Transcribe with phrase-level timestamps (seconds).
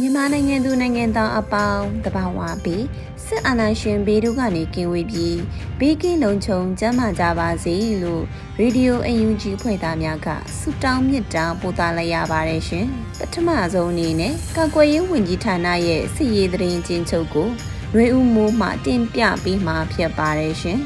[0.00, 2.84] မြန်မာနိုင်ငံသူနိုင်ငံသားအပေါင်းတဘာဝပြီး
[3.26, 5.38] စစ်အာဏာရှင်ဘေးတို့ကနေကင်းဝေးပြီး
[5.78, 8.22] ဘေးကင်းလုံခြုံကျန်းမာကြပါစေလို့
[8.58, 12.86] ရေဒီယိုအယူဂျီဖွဲ့သားများကဆုတောင်းမြတ်တာပို့သလိုက်ရပါတယ်ရှင်
[13.18, 17.48] ပထမဆုံးအနေနဲ့ကာကွယ်ရေးဝန်ကြီးဌာနရဲ့စစ်ရေးသတင်းချင်းချုပ်ကို
[17.94, 20.78] ရွေဦးမိုးမှတင်ပြပေးမှာဖြစ်ပါတယ်ရှင်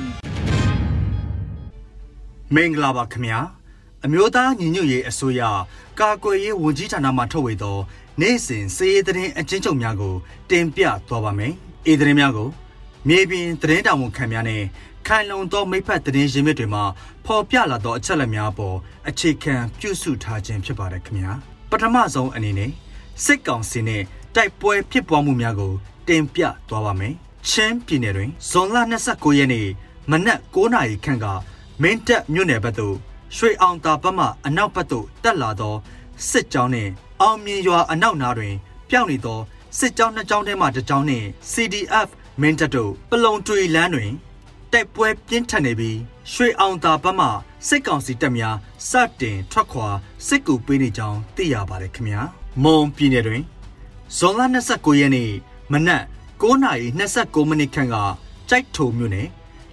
[2.54, 3.40] မင်္ဂလာပါခင်ဗျာ
[4.04, 5.42] အမျိုးသားညီညွတ်ရေးအစိုးရ
[6.00, 7.78] ကာကွယ်ရေးဝန်ကြီးဌာနမှထုတ်ဝေသော
[8.20, 10.14] နေ့စဉ်စည်ရေးသတင်းအချင်းချုပ်များကို
[10.50, 11.52] တင်ပြသွားပါမယ်။
[11.90, 12.48] ဤသတင်းများကို
[13.08, 14.62] မြေပြင်သတင်းတောင်ဝန်ခံများနဲ့
[15.06, 16.84] ခိုင်လုံသောမိဖက်သတင်းရင်းမြစ်တွေမှာ
[17.24, 18.76] ဖော်ပြလာသောအချက်အလက်များပေါ်
[19.08, 21.32] အခြေခံပြုစုထားခြင်းဖြစ်ပါတယ်ခင်ဗျာ။
[21.70, 22.70] ပထမဆုံးအနေနဲ့
[23.24, 24.02] စစ်ကောင်စီနဲ့
[24.34, 25.72] တိုက်ပွဲဖြစ်ပွားမှုများကို
[26.08, 27.14] တင်ပြသွားပါမယ်။
[27.50, 28.76] ချင်းပြည်နယ်တွင်ဇွန်လ
[29.08, 29.68] 29ရက်နေ့
[30.10, 31.26] မနက်9:00နာရီခန့်က
[31.82, 32.96] မင်းတပ်မြို့နယ်ဘက်သို့
[33.36, 35.74] ရွှေအောင်တာဘက်မှအနောက်ဘက်သို့တက်လာသော
[36.30, 38.54] စစ်ကြောင်းနှင့် အောင်မြင်ရွာအနောက်နားတွင်
[38.90, 39.38] ပျောက်နေသော
[39.78, 42.08] စစ်ကြောင်းနှစ်ကြောင်းထဲမှတစ်ကြောင်းနှင့် CDF
[42.40, 44.12] မင်းတပ်တို့ပလုံတွေလမ်းတွင်
[44.72, 45.98] တိုက်ပွဲပြင်းထန်နေပြီး
[46.32, 47.26] ရွှေအောင်သာဘက်မှ
[47.68, 48.56] စစ်ကောင်စီတပ်များ
[48.88, 49.88] စတင်ထွက်ခွာ
[50.26, 52.20] စစ်ကူပေးနေကြောင်းသိရပါတယ်ခင်ဗျာ
[52.62, 53.42] မွန်ပြည်နယ်တွင်
[54.16, 55.30] ဇွန်လ29ရက်နေ့
[55.72, 56.04] မနက်
[56.42, 57.96] 9:29မိနစ်ခန့်က
[58.48, 59.28] ကြိုက်ထုံမြို့နယ်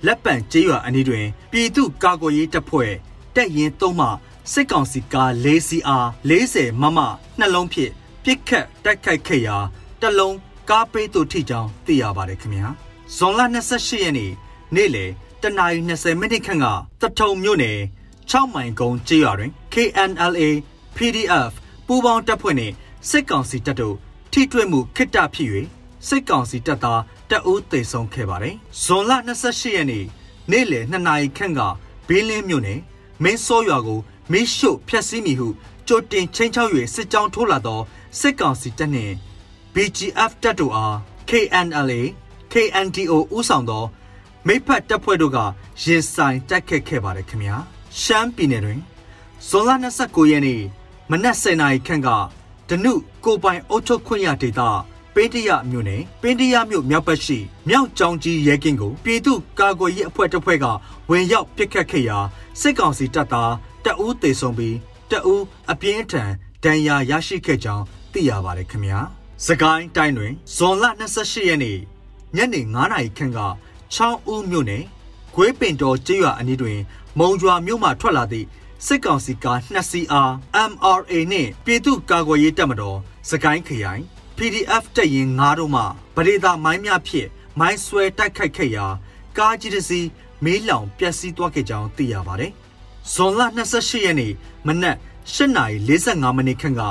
[0.05, 2.91] လက်ပံကျေးရွာအနီးတွင်ပြည်သူ့ကာကွယ်ရေးတပ်ဖွဲ့
[3.35, 4.07] တပ်ရင်း3မှ
[4.53, 6.99] စစ်ကောင်စီကား၄စီအား40မမ
[7.39, 7.91] နှလုံးဖြင့်
[8.23, 9.57] ပြစ်ခတ်တိုက်ခိုက်ခဲ့ရာ
[10.01, 10.37] တလုံး
[10.69, 12.67] ကားပေးသူထိကြောင်းသိရပါတယ်ခင်ဗျာ
[13.15, 14.31] ဇွန်လ28ရက်နေ့
[14.75, 16.65] နေ့လယ်တနာရီ20မိနစ်ခန့်က
[17.01, 17.79] တထုံမြို့နယ်
[18.31, 20.43] 6မိုင်ကုန်းကျေးရွာတွင် KNLA
[20.97, 21.51] PDF
[21.87, 22.73] ပူးပေါင်းတပ်ဖွဲ့နှင့်
[23.09, 23.95] စစ်ကောင်စီတပ်တို့
[24.31, 25.49] ထိတွေ့မှုခစ်တဖြစ်၍
[26.07, 29.11] စစ်ကောင်စီတပ်သားတပ်ဦးသေဆုံးခဲ့ပါတယ်ဇွန်လ
[29.43, 30.05] 28ရက်နေ့
[30.51, 31.61] နေ့လယ်2နာရီခန့်က
[32.07, 32.79] ဘေးလင်းမြို့နယ်
[33.23, 33.99] မင်းစောရွာကို
[34.31, 35.47] မင်းရှို့ဖျက်ဆီးမိဟု
[35.87, 37.79] ကြိုတင်ချင်းချောက်၍စစ်ကြောင်းထိုးလာသော
[38.19, 39.13] စစ်ကောင်စီတပ်နှင့်
[39.73, 40.95] BGF တပ်တို့အား
[41.29, 42.01] KNLA
[42.53, 43.83] KNDO ဦးဆောင်သော
[44.47, 45.37] မိဖက်တပ်ဖွဲ့တို့က
[45.83, 47.55] ရင်ဆိုင်တိုက်ခတ်ခဲ့ပါတယ်ခင်ဗျာ
[48.01, 48.79] ရှမ်းပြည်နယ်တွင်
[49.47, 50.61] ဇွန်လ29ရက်နေ့
[51.11, 52.09] မနက်10:00နာရီခန့်က
[52.69, 52.93] ဒနု
[53.25, 54.61] ကိုပိုင်အုပ်ချုပ်ခွင့်ရဒေသ
[55.19, 57.39] ပင်းတရမြို့နယ်ပင်းတရမြို့မြောက်ဘက်ရှိ
[57.69, 60.65] မြောက်ကျောင်းကြီးရဲကင်းကိုပြည်သူ့ကာကွယ်ရေးအဖွဲ့တစ်ဖွဲ့က
[61.09, 62.17] ဝင်ရောက်ပစ်ခတ်ခဲ့ရာ
[62.61, 63.53] စစ်ကောင်စီတပ်သား
[63.85, 64.75] တအူးသေဆုံးပြီး
[65.11, 66.31] တအူးအပြင်းထန်
[66.63, 67.83] ဒဏ်ရာရရှိခဲ့ကြောင်း
[68.13, 68.99] သိရပါတယ်ခင်ဗျာ
[69.45, 70.85] စကိုင်းတိုင်းတွင်ဇွန်လ
[71.17, 71.77] 28ရက်နေ့
[72.35, 73.39] ညနေ9:00နာရီခန့်က
[73.93, 74.83] ချောင်းဦးမြို့နယ်
[75.33, 76.79] ဂွေးပင်တော်ကျေးရွာအနီးတွင်
[77.19, 78.47] မုံရွာမြို့မှထွက်လာသည့်
[78.85, 80.31] စစ်ကောင်စီကား2စီးအား
[80.71, 82.97] MRA နှင့်ပြည်သူ့ကာကွယ်ရေးတပ်မတော်
[83.29, 84.03] စကိုင်းခရိုင်
[84.37, 85.81] PDF တပ်ရင်း9တို့မှ
[86.15, 88.85] ဗဒေတာမိုင်းများဖြင့်မိုင်းဆွဲတိုက်ခိုက်ခဲ့ရာ
[89.37, 90.07] ကားကြီးတစ်စီး
[90.43, 92.51] မေးလောင်ပျက်စီးသွားခဲ့ကြောင်းသိရပါတယ်။
[93.13, 93.41] ဇွန်လ
[93.73, 94.33] 28ရက်နေ့
[94.67, 94.97] မနက်
[95.35, 96.81] 8:45မိနစ်ခန့်က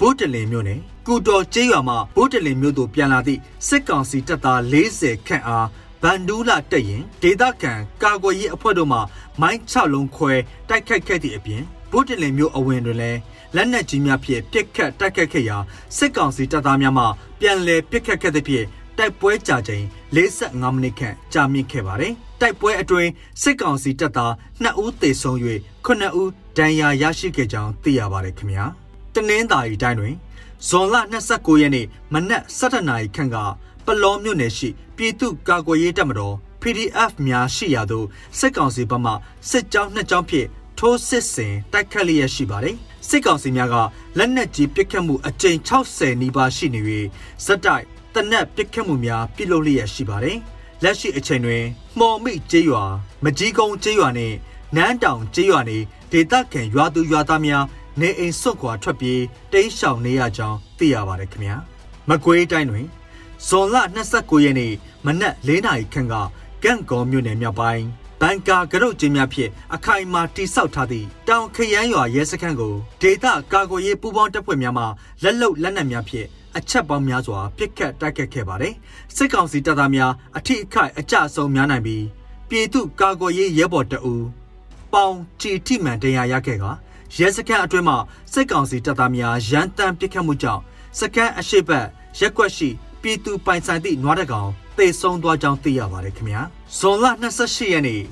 [0.00, 5.66] ဗိုးတလင်မြို့နယ်ကူတော်ကျေးရွာမှဗိုးတလင်မြို့သို့ပြန်လာသည့်စစ်ကောင်စီတပ်သား40ခန့်အား
[6.02, 7.72] ဗန်ဒူးလာတက်ရင်ဒေသခံ
[8.02, 8.98] ကာကွယ်ရေးအဖွဲ့တို့မှ
[9.40, 10.32] မိုင်း6လုံးခွဲ
[10.68, 13.18] တိုက်ခိုက်ခဲ့သည့်အပြင်ဗိုးတလင်မြို့အဝင်တွင်လည်း
[13.56, 15.56] လက်နက်ကြီးများဖြင့်ပစ်ခတ်တိုက်ခတ်ခဲ့ရာ
[15.96, 17.04] စစ်ကောင်စီတပ်သားများမှ
[17.40, 18.66] ပြန်လည်ပစ်ခတ်ခဲ့သဖြင့်
[18.98, 19.84] တိုက်ပွဲကြာချိန်
[20.16, 23.10] 45မိနစ်ခန့်ကြာမြင့်ခဲ့ပါတယ်။တိုက်ပွဲအတွင်း
[23.42, 24.32] စစ်ကောင်စီတပ်သား
[24.64, 25.38] 2ဦးသေဆုံး၍
[25.86, 28.64] 9ဦးဒဏ်ရာရရှိခဲ့ကြောင်းသိရပါတယ်ခင်ဗျာ။
[29.14, 30.14] တနင်္သာရီတိုင်းတွင်
[30.68, 30.96] ဇွန်လ
[31.28, 33.36] 29ရက်နေ့မနက်7:00နာရီခန့်က
[33.86, 38.06] ပလောမြို့နယ်ရှိပြည်သူ့ကာကွယ်ရေးတပ်မတော် PDF များရှိရာသို့
[38.38, 39.12] စစ်ကောင်စီဘက်မှ
[39.50, 40.48] စစ်ကြောင်းနှစ်ကြောင်းဖြင့်
[40.78, 42.76] ထိုးစစ်ဆင်တိုက်ခတ်လျက်ရှိပါတယ်။
[43.08, 43.76] စစ်ကောင်စီများက
[44.18, 46.80] လက်နက်ကြီးပစ်ခတ်မှုအကြိမ်60နီးပါးရှိနေ၍
[47.44, 50.38] ဇက်တိုက်တနက်ပစ်ခတ်မှုများပြုလုပ်လျက်ရှိပါတယ်။
[50.82, 51.64] လက်ရှိအချိန်တွင်
[51.98, 52.84] မှော်မိကျေးရွာ
[53.24, 54.36] မကြီးကုန်းကျေးရွာနှင့်
[54.76, 55.78] နန်းတောင်ကျေးရွာနေ
[56.12, 57.64] ဒေသခံရွာသူရွာသားများ
[58.00, 59.22] နေအိမ်စွန့်ခွာထွက်ပြေး
[59.52, 61.56] တိမ်းရှောင်နေရကြောင်းသိရပါတယ်ခင်ဗျာ
[62.08, 62.86] မကွေးတိုင်းတွင်
[63.46, 63.76] ဇွန်လ
[64.10, 64.72] 29ရက်နေ့
[65.06, 66.14] မနက်၄နာရီခန့်က
[66.62, 67.84] ကန့်ကောမြို့နယ်မြောက်ပိုင်း
[68.20, 74.84] ဘန်ကာကရုတ်ကျင်းများဖြင့်အခိုင်အမာတိစောက်ထားသည့်တောင်ခရမ်းရွာရဲစခန်းကိုဒေသကာကွယ်ရေးပူးပေါင်းတပ်ဖွဲ့များမှ
[75.22, 76.26] လက်လုံလက်နက်များဖြင့်
[76.56, 78.74] အချက်ပေါင်းများစွာပစ်ခတ်တိုက်ခတ်ခဲ့ပါတယ်။
[79.16, 82.04] စစ်ကောင်စီတပ်သားများအထိအခိုက်အကြအဆုံးများနိုင်ပြီး
[82.48, 84.14] ပြည်သူကာကွယ်ရေးရဲဘော်တအူ
[84.92, 86.64] ပေါင်ကြည်ထိမှန်တရားရခဲ့က
[87.16, 87.96] ရဲစခန်းအတွင်းမှာ
[88.32, 90.62] စစ်ကောင်စီတပ်သားများရန်တမ်းပစ်ခတ်မှုကြောင့်
[90.98, 91.86] စခန်းအရှိတ်
[92.18, 92.68] ရက်ကွက်ရှိ
[93.02, 96.40] ပြည်သူပိုင်ဆိုင်သည့်နွားတကောင် တေဆုံးသွားကြောင်းသိရပါတယ်ခင်ဗျာ
[96.78, 97.04] ဇွန်လ
[97.38, 98.02] 28ရက်နေ့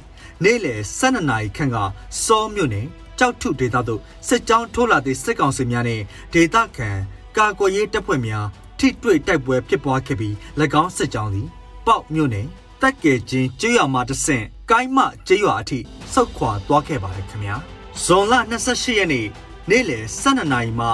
[0.45, 1.77] နေ့လယ်12နာရီခန့်က
[2.25, 2.87] စောမြို့နယ်
[3.19, 6.91] ကြောက်ထုဒေသသို့စစ်ကြောင်းထိုးလာသည့်စစ်ကောင်စီများနှင့်ဒေသခံ
[7.37, 8.47] ကာကွယ်ရေးတပ်ဖွဲ့များ
[8.79, 10.35] ထိတွေ့တိုက်ပွဲဖြစ်ပွားခဲ့ပြီး၎
[10.83, 11.49] င်းစစ်ကြောင်းသည်
[11.87, 12.47] ပေါက်မြို့နယ်
[12.83, 15.79] တက်ကဲချင်းကျေးရွာမှတဆင့်ကိုင်းမကျေးရွာအထိ
[16.13, 17.57] ဆုတ်ခွာသွားခဲ့ပါတယ်ခင်ဗျာ
[18.05, 18.35] ဇွန်လ
[18.65, 19.27] 28ရက်နေ့
[19.71, 20.89] နေ့လယ်12နာရီမှ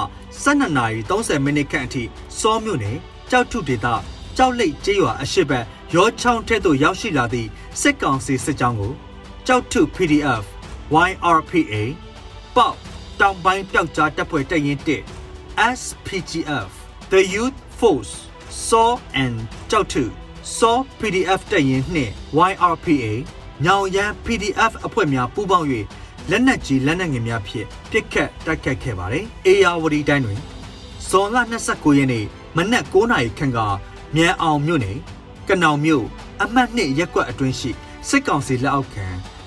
[0.45, 2.03] 12နာရီ30မိနစ်ခန့်အထိ
[2.39, 2.97] စောမြို့နယ်
[3.31, 3.87] ကြောက်ထုဒေသ
[4.37, 7.49] ကြောက်လိတ်ကျေးရွာအရှိတ်ရောချောင်းထဲသို့ရောက်ရှိလာသည့်
[7.81, 8.93] စစ်ကောင်စီစစ်ကြောင်းကို
[9.47, 10.45] ကြောက်ထု PDF
[11.09, 11.75] YRPA
[12.57, 12.77] ပေါက်
[13.21, 16.71] တောင်ပိုင်းပျောက်ကြားတပ်ဖွဲ့တပ်ရင်း1 SPGF
[17.13, 18.13] The Youth Force
[18.69, 18.93] SAW
[19.23, 19.37] and
[19.71, 20.05] ကြောက်ထု
[20.59, 22.13] SAW PDF တပ်ရင်းနှင့်
[22.51, 23.07] YRPA
[23.65, 25.69] ညောင်ရန် PDF အဖွဲ့များပူးပေါင်း၍
[26.31, 30.41] လက်နက်ကြီးလက်နက်ငယ်များဖြင့်ပစ်ခတ်တိုက်ခတ်ခဲ့ပါတယ်။အေယာဝတီတိုင်းတွင်
[31.09, 31.37] ဇွန်လ
[31.69, 32.25] 29ရက်နေ့
[32.57, 33.59] မနက်9:00နာရီခန့်က
[34.17, 34.99] မြန်အောင်မြို့နယ်
[35.49, 36.05] ကနောင်မြို့
[36.43, 37.71] အမှတ်2ရက်ကွက်အတွင်းရှိ
[38.09, 39.07] စစ်ကောင်စီလက်အောက်ခံ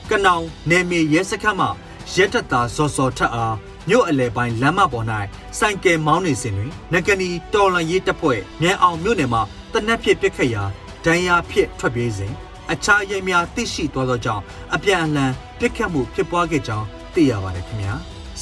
[0.10, 1.68] ကနောင်နယ်မြေရဲစခန်းမှ
[2.14, 3.56] ရဲတပ်သားဇော်စော်ထက်အား
[3.90, 5.06] မြို့အလဲပိုင်းလမ်းမပေါ်၌
[5.60, 9.40] စိုင်ကယ်မောင်းနေစဉ်တွင်နဂနီတော်လန်ရေးတပ်ဖွဲ့မြန်အောင်မြို့နယ်မှ
[9.74, 10.64] တနက်ဖြစ်ပစ်ခတ်ရာ
[11.06, 12.34] ဒဏ်ရာဖြစ်ထွက်ပြေးစဉ်
[12.72, 14.44] အခြားရဲများသိရှိသွားသောကြောင့်
[14.74, 17.94] အပြန်အလှန်ပြစ်ခတ်မှုဖြစ်ပွားခဲ့ကြောင်းသိရပါတယ်ခင်ဗျာ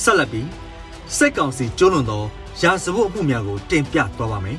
[0.01, 0.47] ဆက်လက်ပြီး
[1.17, 2.23] စိတ်ကောင်စီကျိုးလွန်သော
[2.61, 4.57] ရာဇဝတ်မှုများကိုတင်ပြသွားပါမယ်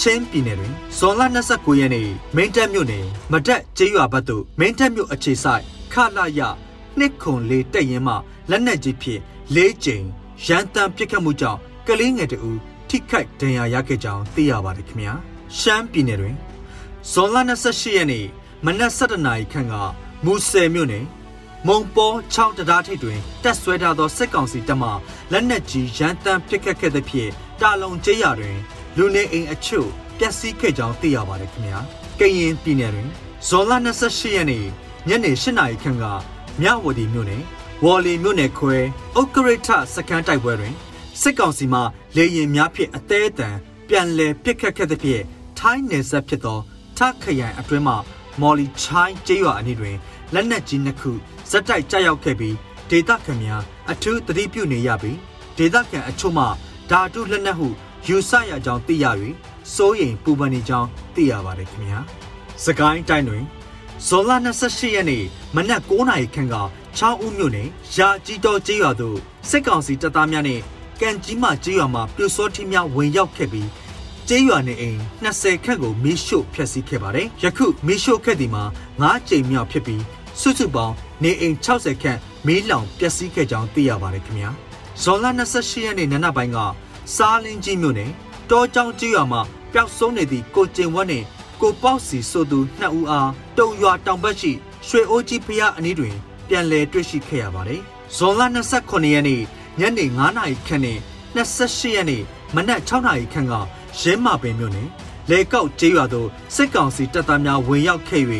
[0.00, 5.62] ချင်းပြည်နယ်တွင်ဇွန်လ29ရက်နေ့မင်းတပ်မြို့နယ်မတက်ကျေးရွာဘက်သို့မင်းတပ်မြို့အခြေဆိုင်
[5.92, 6.40] ခလာရ
[6.98, 8.14] နှစ်ခွန်လေးတက်ရင်မှ
[8.50, 9.20] လက်နက်ကြီးဖြင့်
[9.54, 10.04] ၄ကြိမ်
[10.46, 12.50] ရန်တမ်းပစ်ခတ်မှုကြောင့်ကလေးငယ်တူ
[12.88, 15.12] ထိခိုက်ဒဏ်ရာရခဲ့ကြောင်းသိရပါတယ်ခင်ဗျာ
[15.58, 16.36] ရှမ်းပြည်နယ်တွင်
[17.10, 18.26] ဇွန်လ28ရက်နေ့
[18.64, 19.74] မနက်7:00နာရီခန့်က
[20.24, 21.04] မူဆယ်မြို့နယ်
[21.66, 24.90] မုံပေါ်ချောင်းတရားထိပ်တွင်တက်ဆွဲထားသောစစ်ကောင်စီတပ်မှ
[25.32, 28.58] လက်နက်ကြီးရန်တမ်းပစ်ခတ်ခဲ့သဖြင့်တာလုံကျေးရွာတွင်
[28.98, 29.88] လူနေအိမ်အချို့
[30.18, 31.78] ပျက်စီးခဲ့ကြောင်းသိရပါတယ်ခင်ဗျာ
[32.18, 33.10] ကရင်ပြည်နယ်တွင်
[33.46, 33.72] ဇွန်လ
[34.04, 34.64] 28ရက်နေ့
[35.08, 36.04] ညနေ8:00နာရီခန့်က
[36.60, 37.42] မြဝတီမြို့နယ်
[37.84, 38.76] ဝေါ်လီမြို့နယ်ခွဲ
[39.18, 40.74] ဥက္ကရိထစခန်းတိုက်ပွဲတွင်
[41.20, 41.80] စစ်ကောင်စီမှ
[42.16, 43.56] လေရင်များဖြင့်အသေးအတန်
[43.88, 45.24] ပြန်လည်ပစ်ခတ်ခဲ့သဖြင့်
[45.58, 46.58] ထိုင်းနယ်စပ်ဖြစ်သော
[46.98, 47.94] ထခရိုင်အတွင်းမှ
[48.40, 49.96] မော်လီချိုင်းကျေးရွာအနီးတွင်
[50.34, 51.10] လက်နက်ကြီးနှစ်ခု
[51.50, 52.56] ဇက်တိုက်ကြားရောက်ခဲ့ပြီး
[52.90, 55.18] ဒေသခံများအထူးသတိပြုနေရပြီး
[55.58, 56.44] ဒေသခံအချို့မှ
[56.90, 57.68] ဓာတုလက်နက်ဟု
[58.08, 59.06] ယူဆရကြောင်းသိရ၍
[59.74, 61.98] စိုးရိမ်ပူပန်နေကြောင်းသိရပါတယ်ခင်ဗျာ
[62.64, 63.44] စကိုင်းတိုင်းတွင်
[64.06, 64.30] ဇွန်လ
[64.62, 65.24] 28ရက်နေ့
[65.56, 66.54] မနက်9:00နာရီခန့်က
[66.96, 69.16] ချောင်းဦးမြို့နယ်ရာကြီးတော်ကျေးရွာသို့
[69.48, 70.60] စစ်ကောင်စီတပ်သားများနဲ့
[71.00, 73.68] ကန်ကြီးမကျေးရွာမှာပြူစောထီးများဝင်ရောက်ခဲ့ပြီး
[74.28, 78.64] ကျေးရွာနေအိမ်20ခန့်ကိုမီးရှို့ဖျက်ဆီးခဲ့ပါတယ်။ယခုမီးရှို့ခဲ့သည်မှာ
[79.00, 80.02] 9ကြိမ်မြောက်ဖြစ်ပြီး
[80.40, 84.50] စုစုပေါင်းနေအိမ်60ခန့်မီးလောင်ပျက်စီးခဲ့ကြောင်းသိရပါတယ်ခင်ဗျာ။
[85.02, 86.58] ဇွန်လ28ရက်နေ့နနက်ပိုင်းက
[87.14, 88.10] စားလင်းကြီးမြို့နယ်
[88.50, 89.40] တောကျောင်းကျေးရွာမှာ
[89.72, 91.24] ပျောက်ဆုံးနေသည့်ကိုကျင်ဝတ်နဲ့
[91.60, 94.52] ကိုပေါက်စီဆိုသူနှစ်ဦးအားတုံရွာတောင်ဘက်ရှိ
[94.86, 96.14] ရွှေအိုးကြီးဖျားအနီးတွင်
[96.48, 97.80] ပြန်လည်တွေ့ရှိခဲ့ရပါတယ်။
[98.16, 98.42] ဇွန်လ
[98.76, 99.42] 29ရက်နေ့
[99.80, 100.98] ညနေ9:00နာရီခန့်နဲ့
[101.36, 102.22] 28ရက်နေ့
[102.54, 103.54] မနက်6:00နာရီခန့်က
[104.00, 104.88] ရဲမပင်မြို့နယ်
[105.30, 108.24] လေကောက်ကျေးရွာသို့စစ်ကောင်စီတပ်သားများဝင်ရောက်ခဲ့၍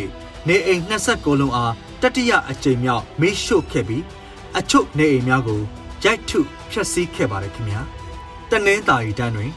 [0.49, 4.03] နေအိမ်29လုံးအားတတိယအကြိမ်မြောက်မိရှို့ခဲ့ပြီး
[4.59, 5.61] အချို့နေအိမ်များကို
[6.05, 7.83] ရိုက်ထုဖျက်ဆီးခဲ့ပါတယ်ခင်ဗျာ
[8.51, 9.51] တနင်္သာရီတိုင်းတွင်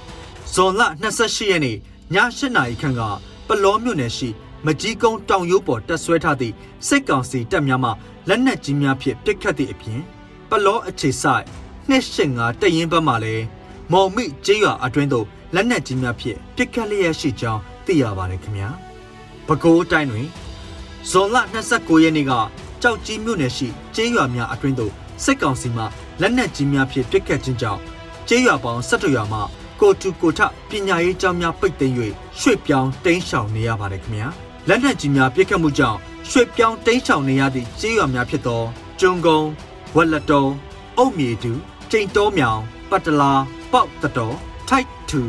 [0.53, 0.81] ဇွန်လ
[1.17, 1.77] 28ရက်နေ့ည
[2.13, 3.01] 8နာရီခန့်က
[3.47, 4.29] ပလောမြို့နယ်ရှိ
[4.65, 6.55] မကြီးကုန်းတောင်ရိုးပေါ်တက်ဆွဲထားသည့်
[6.87, 7.89] စစ်ကောင်စီတပ်များမှ
[8.27, 10.01] လက်နက်ကြီးများဖြင့်ပစ်ခတ်သည့်အပြင်
[10.49, 11.45] ပလောအခြေဆိုင်
[11.89, 13.45] 285တရင်ဘက်မှလည်း
[13.91, 18.69] မော်မိကျေးရွာအတွင်းသို့လက်နက်ကြီးများဖြင့်ပစ်ခတ်လျက်ရှိကြောင်းသိရပါတယ်ခင်ဗျာ
[19.47, 20.27] ပဲခူးတိုင်းတွင်
[21.09, 21.37] ဇွန်လ
[21.69, 22.31] 29ရက်နေ့က
[22.81, 24.91] ကြောက်ကြီးမြို့နယ်ရှိကျေးရွာများအတွင်းသို့
[25.23, 25.83] စစ်ကောင်စီမှ
[26.21, 27.81] လက်နက်ကြီးများဖြင့်ပစ်ခတ်ခြင်းကြောင့်
[28.31, 29.39] ကျေးရွာပေါင်း17ရွာမှ
[29.81, 31.95] ကိုတူကိုထပညာရေးကျောင်းများပိတ်သိမ်း၍
[32.39, 34.27] ရွှေ့ပြောင်းတိမ်းရှောင်နေရပါတယ်ခင်ဗျာ
[34.67, 38.61] လက်နက်ကြီးများပစ်ခတ်မှုကြောင့်ရွှေ့ပြောင်းတိမ်းရှောင်နေရသည့်ကျေးရွာများဖြစ်သော
[38.99, 39.49] ကျုံကုန်း
[39.95, 40.45] ဝက်လက်တုံ
[40.97, 41.53] အုတ်မြေတူ
[41.91, 43.31] ကျိန်တောမြောင်ပတ်တလာ
[43.71, 44.35] ပေါက်တတော်
[44.69, 45.21] ထိုက်ထူ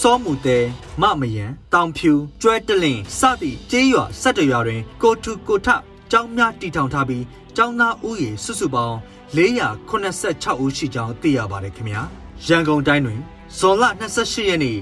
[0.00, 0.58] စောမှုတဲ
[1.02, 2.12] မမယံတောင်ဖြူ
[2.42, 5.68] ကျွဲတလင်စသည့်ကျေးရွာ၁၁ရွာတွင်ကိုထူကိုထ
[6.10, 7.24] ကျောင်းများတည်ထောင်ထားပြီး
[7.56, 8.96] ကျောင်းသားဦးရေစုစုပေါင်း
[9.36, 12.02] 486ဦးရှိကြောင်းသိရပါတယ်ခင်ဗျာ
[12.46, 13.20] ရန်ကုန်တိုင်းတွင်
[13.58, 13.84] ဇွန်လ
[14.16, 14.78] 28ရက်နေ့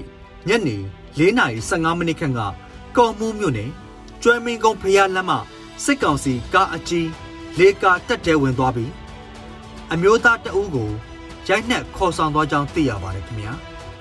[0.47, 0.77] ညနေ
[1.17, 2.39] 4:15မိနစ်ခန့်က
[2.97, 3.69] ကော်မှုမြို့နယ်
[4.21, 5.37] ကျွဲမင်းကုန်းဖျားလမ်းမှ
[5.83, 7.09] စစ်ကောင်စီကားအကြီး
[7.57, 8.91] လေကာတက်တဲဝင်သွားပြီး
[9.93, 10.89] အမျိုးသားတအုပ်ကို
[11.47, 13.53] ရိုက်နှက်ခေါ်ဆောင်သွားကြောင်းသိရပါတယ်ခင်ဗျာ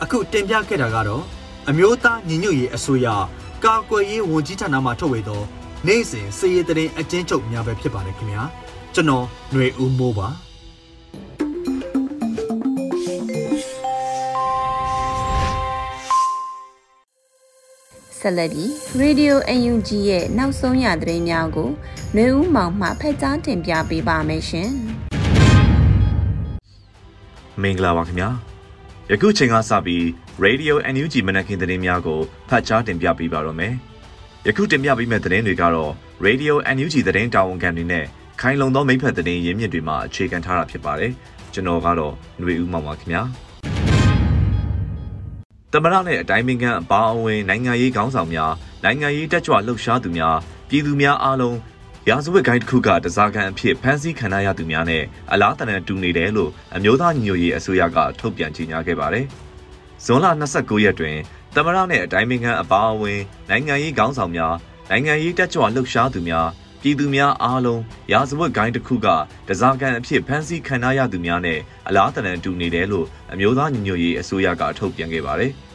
[0.02, 1.24] အခုတင်ပြခဲ့တာကတော့
[1.68, 3.06] အမျိုးသားညီညွတ်ရေးအစိုးရ
[3.64, 5.42] ကာကွယ်ရေးဝန်ကြီးဌာနမှထုတ်ဝေသော
[5.86, 8.42] နေ့စဉ်စည်ရည်တဲ့တဲ့အကျဉ်းချုပ်များပဲဖြစ်ပါတယ်ခင်ဗျာ
[8.94, 10.28] ကျွန်တော်ຫນွေဦးမိုးပါ
[18.26, 18.70] ဆက်လက်ပြီး
[19.02, 21.70] Radio UNG ရဲ့နောက်ဆုံးရသတင်းများကို
[22.16, 24.70] နှွေဦးမောင်မှဖက်ကြားတင်ပြပေးပါမယ်ရှင်။
[27.62, 28.28] မင်္ဂလာပါခင်ဗျာ။
[29.10, 30.02] ယခုချိန်ကစပြီး
[30.44, 33.74] Radio NUG မနက်ခင်းသတင်းများကိုဖတ်ကြားတင်ပြပေးပါတော့မယ်။
[34.46, 35.92] ယခုတင်ပြပေးမယ့်သတင်းတွေကတော့
[36.26, 38.04] Radio NUG သတင်းတာဝန်ခံတွေနဲ့
[38.40, 41.12] ခိုင်လုံသောမိဖက်သတင်းရင်းမြစ်တွေမှာအခြေခံထားတာဖြစ်ပါတယ်။
[41.52, 43.22] ကျွန်တော်ကတော့ຫນွေဦးမောင်ပါခင်ဗျာ။
[45.76, 48.52] တမရနဲ့အတိုင်းပင်ခံအပါအဝင်နိုင်ငံရေးခေါင်းဆောင်များ
[48.84, 50.36] နိုင်ငံရေးတက်ကြွလှုပ်ရှားသူများ
[50.68, 51.56] ပြည်သူများအားလုံး
[52.08, 55.02] ရာဇဝတ်ဂိုင်းတစ်ခုကတစားကန်အဖြစ်ဖမ်းဆီးခံရသူများနဲ့
[55.32, 59.26] အလားတန်တူနေတယ်လို့အမျိုးသားညီညွတ်ရေးအစိုးရကထုတ်ပြန်ကြေညာခဲ့ပါတယ်။
[60.04, 61.16] ဇွန်လ29ရက်တွင်
[61.54, 64.54] တမရနဲ့အတိုင်းပင်ခံအပါအဝင်နိုင်ငံရေးခေါင်းဆောင်များ
[64.90, 66.48] နိုင်ငံရေးတက်ကြွလှုပ်ရှားသူများ
[66.82, 69.08] ပြည်သူများအားလုံးရာဇဝတ်ဂိုင်းတစ်ခုက
[69.48, 75.52] တစားကန်အဖြစ်ဖမ်းဆီးခံရသူများနဲ့အလားတန်တူနေတယ်လို့အမျိုးသားညီညွတ်ရေးအစိုးရကထုတ်ပြန်ခဲ့ပါတယ်။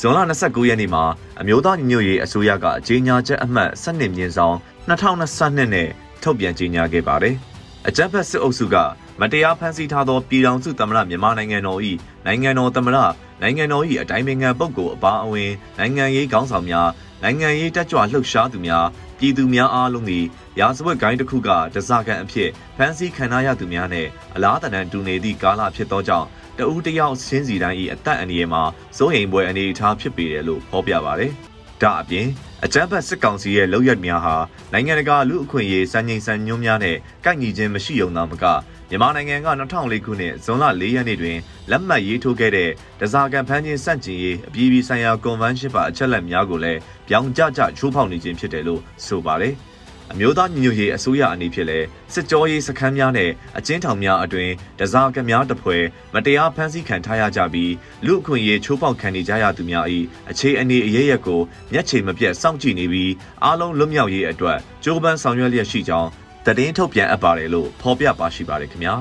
[0.00, 1.04] ဇွန်လ29ရက်နေ့မှာ
[1.40, 4.56] အမျိုးသားညီညွတ်ရေးအစိုးရကကြေညာချက်အမှတ်12မြင်းဆောင်
[4.88, 5.88] 2022နဲ့
[6.22, 7.34] ထုတ်ပြန်ကြေညာခဲ့ပါတယ်။
[7.88, 8.76] အကြမ်းဖက်စစ်အုပ်စုက
[9.20, 11.80] မတရားဖမ်းဆီးထားသောပြည်ထောင်စုသမ္မတမြန်မာနိုင်ငံတော်၏
[12.26, 12.96] နိုင်ငံတော်သမ္မတ
[13.42, 16.88] နိုင်ငံတော်၏အတိုင်းပင်ခံပုဂ္ဂိုလ်အပါအဝင်နိုင်ငံရေးခေါင်းဆောင်များ
[17.22, 18.86] နိုင်ငံရေးတက်ကြွလှုပ်ရှားသူများ
[19.18, 20.24] ပြည်သူများအားလုံးသည်
[20.60, 28.62] ရာဇဝတ်ဂိုင်းတစ်ခုကတစကန်အဖြစ်ဖမ်းဆီးခံရသူများနဲ့အလားတန်တူနေသည့်ကာလဖြစ်သောကြောင့် တဦးတယောက်ဆင်းစီတိုင်း၏အသက်အန္တရာယ်မှာ
[28.96, 31.32] စိုးရိမ်ပွဲအနေအထားဖြစ်ပေတယ်လို့ဖော်ပြပါတယ်။
[31.82, 32.26] ဒါအပြင်
[32.64, 34.36] အကြမ်းဖက်စစ်ကောင်စီရဲ့လုပ်ရက်များဟာ
[34.72, 38.44] နိုင်ငံတကာလူအခွင့်အရေးစံချိန်စံညွှန်းများနဲ့ကိုက်ညီခြင်းမရှိုံသာမက
[38.90, 41.38] မြန်မာနိုင်ငံက2004ခုနှစ်ဇွန်လ4ရက်နေ့တွင်
[41.70, 42.70] လက်မှတ်ရေးထိုးခဲ့တဲ့
[43.00, 49.54] ဒဇာကန်ဖမ်းခြင်းစန့်ကျင်ရေးအပြည်ပြည်ဆိုင်ရာကွန်ဗန်းရှင်းပါအချက်အလက်များကိုလည်းပြောင်းကျကျချိုးဖောက်နေခြင်းဖြစ်တယ်လို့ဆိုပါတယ်။
[50.12, 55.76] အမျိုးသားညီညွတ်ရေးအစိုးရအနေဖြင့်လည်းစစ်ကြောရေးစခန်းများနဲ့အကျဉ်းထောင်များအတွင်တစားကများတပွဲ
[56.14, 57.72] မတရားဖမ်းဆီးခံထားရကြပြီး
[58.06, 59.86] လူအခွင့်အရေးချိုးဖောက်ခံနေကြရသူများ၏
[60.30, 61.40] အခြေအနေအရေးရက်ကို
[61.72, 63.12] မျက်ခြေမပြတ်စောင့်ကြည့်နေပြီး
[63.44, 66.10] အားလုံးလွတ်မြောက်ရေးအတွက်ကြိုးပမ်းဆောင်ရွက်လျက်ရှိကြောင်း
[66.46, 68.94] တည်င်းထုတ်ပြန်အပ်ပါတယ်လို့ဖော်ပြပါရှိပါတယ်ခင်ဗျာ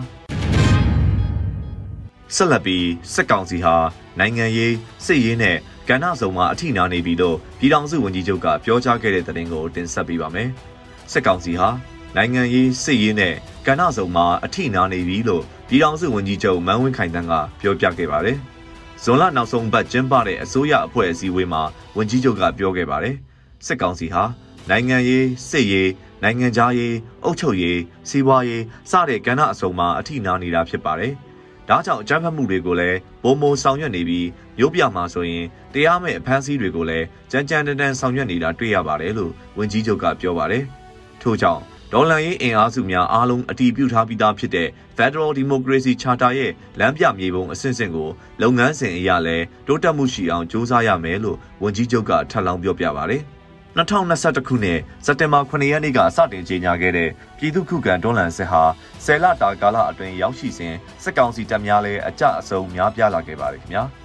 [2.36, 3.76] ဆက်လက်ပြီးစစ်ကောင်စီဟာ
[4.20, 4.74] နိုင်ငံရေး
[5.06, 5.58] စစ်ရေးနဲ့
[5.90, 10.50] ကဏ္ဍစုံမှာအထိနာနေပြီလို့ပြည်ထောင်စုဝန်ကြီးချုပ်ကပြောကြားခဲ့တဲ့သတင်းကိုတင်ဆက်ပေးပါမယ်။
[11.12, 11.70] စစ်ကောင်စီဟာ
[12.16, 13.34] နိုင်ငံရေးစစ်ရေးနဲ့
[13.66, 18.38] ကဏ္ဍစုံမှာအထိနာနေပြီလို့ပြည်ထောင်စုဝန်ကြီးချုပ်မန်းဝင်းခိုင်တန်းကပြောပြခဲ့ပါတယ်။
[19.04, 21.62] ဇွန်လနောက်ဆုံးပတ်ကျင်းပတဲ့အစိုးရအဖွဲ့အစည်းအဝေးမှာ
[21.98, 23.16] ဝန်ကြီးချုပ်ကပြောခဲ့ပါတယ်။
[23.66, 24.24] စစ်ကောင်စီဟာ
[24.70, 25.92] နိုင်ငံရေးစစ်ရေး
[26.24, 31.14] နိုင်ငံခြားရေးအုပ်ချုပ်ရေးစီးပွားရေးစတဲ့ကဏ္ဍအစုံမှာအထိနာနေတာဖြစ်ပါတယ်။
[31.70, 40.66] ဒါကြောင့်အကြမ်းဖက်မှုတွေကိုလည်းပုံမဆောင်ရွက်နေပြီးမြို့ပြမှာဆိုရင်တရားမဲ့အဖမ်းဆီးတွေကိုလည်းကြမ်းကြမ်းတမ်းတမ်းဆောင်ရွက်နေတာတွေ့ရပါတယ်လို့ဝန်ကြီးချုပ်ကပြောပါတယ်။
[41.22, 41.62] ထို့ကြောင့်
[41.94, 44.68] ဒေါ်လာရေးအင်အားစုများအားလုံးအတီးပြုထားပြီးသားဖြစ်တဲ့
[44.98, 48.10] Federal Democracy Charter ရဲ့လမ်းပြမြေပုံအဆင့်ဆင့်ကို
[48.42, 53.18] လုပ်ငန်းစဉ်အရလဲတိုးတက်မှုရှိအောင်စ조사ရမယ်လို့ဝန်ကြီးချုပ်ကထပ်လောင်းပြောပြပါဗျ။
[53.76, 58.64] 2021ခုနှစ်စက်တင်ဘာ9ရက်နေ့ကစတင်ကြေညာခဲ့တဲ့ပြည်သူ့ခုခံတွန်းလှန်စစ်ဟာ
[59.06, 63.86] ဆယ်လတာကာလအတွင်းရောက်ရှိစဉ်စစ်ကောင်စီတပ်များလည်းအကြအဆုံများပြားလာခဲ့ပါတယ်ခင်ဗျာ။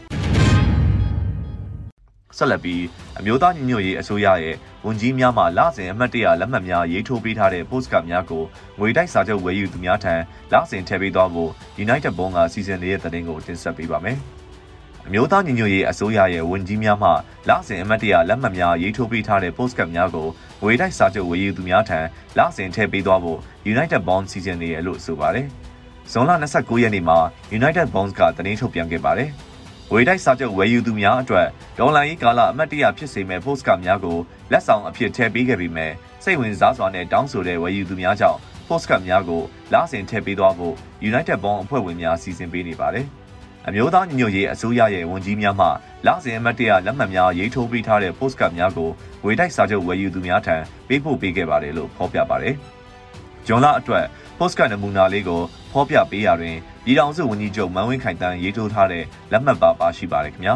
[2.37, 2.83] ဆက်လက်ပြီး
[3.19, 4.57] အမျိုးသားညီညွတ်ရေးအစိုးရရဲ့
[4.87, 8.45] ဝန်ကြီးများမှလစဉ်အမှတ်တရလက်မှတ်များရေးထိုးပေးထားတဲ့ postcard များကို
[8.79, 10.15] ငွေတိုက်စာချုပ်ဝယ်ယူသူများထံ
[10.53, 11.51] လစဉ်ထည့်ပေးသွားဖို့
[11.85, 14.19] United Bond ကစီစဉ်နေတဲ့သတင်းကိုတင်ဆက်ပေးပါမယ်။
[15.07, 17.11] အမျိုးသားညီညွတ်ရေးအစိုးရရဲ့ဝန်ကြီးများမှ
[17.49, 20.29] လစဉ်အမှတ်တရလက်မှတ်များရေးထိုးပေးထားတဲ့ postcard များကို
[20.63, 21.99] ငွေတိုက်စာချုပ်ဝယ်ယူသူများထံ
[22.39, 23.39] လစဉ်ထည့်ပေးသွားဖို့
[23.73, 25.47] United Bond စီစဉ်နေရလို့ဆိုပါတယ်။
[26.13, 27.19] ဇွန်လ29ရက်နေ့မှာ
[27.59, 29.31] United Bonds ကသတင်းထုတ်ပြန်ခဲ့ပါတယ်။
[29.95, 34.19] ဝေတိုက်စာချုပ်ဝယ်ယူသူများအတွက်ဒေါ်လာရေးကာလအမတ်တရဖြစ်စေမဲ့ post ကများကို
[34.53, 35.87] လက်ဆောင်အဖြစ်ထည့်ပေးခဲ့ပြီးမြဲ
[36.25, 39.43] စိတ်ဝင်စားစွာနဲ့တောင်းဆိုတဲ့ဝယ်ယူသူများကြောင့် post ကများကို
[39.73, 40.75] လစဉ်ထည့်ပေးသွားဖို့
[41.11, 43.07] United Bond အဖွဲ့ဝင်များစီစဉ်ပေးနေပါတယ်။
[43.67, 45.67] အမျိုးသားညီညွတ်ရေးအစိုးရရဲ့ဝန်ကြီးများမှ
[46.07, 48.91] လစဉ်အမတ်တရလက်မှတ်များရေးထိုးပေးထားတဲ့ post ကများကို
[49.25, 50.57] ဝေတိုက်စာချုပ်ဝယ်ယူသူများထံ
[50.89, 52.55] ပေးပို့ပေးခဲ့ပါတယ်လို့ဖော်ပြပါတယ်။
[53.47, 54.05] ဂျွန်လာအတွက်
[54.39, 55.41] post ကနမူနာလေးကို
[55.73, 56.57] ဖော်ပြပေးရာတွင်
[56.91, 60.55] ပြည်ထောင်စုဝန်ကြီးချုပ်မန်းဝင်းခိုင်တန်းရေးထိုးထားတဲ့လက်မှတ်ပါပါရှိပါတယ်ခင်ဗျာ